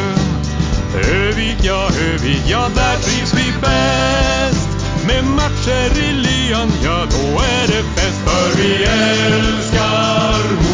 [0.94, 4.68] Övik, ja Övik, ja där trivs vi bäst.
[5.06, 8.20] Med matcher i lyan, ja då är det fest.
[8.24, 10.71] För vi älskar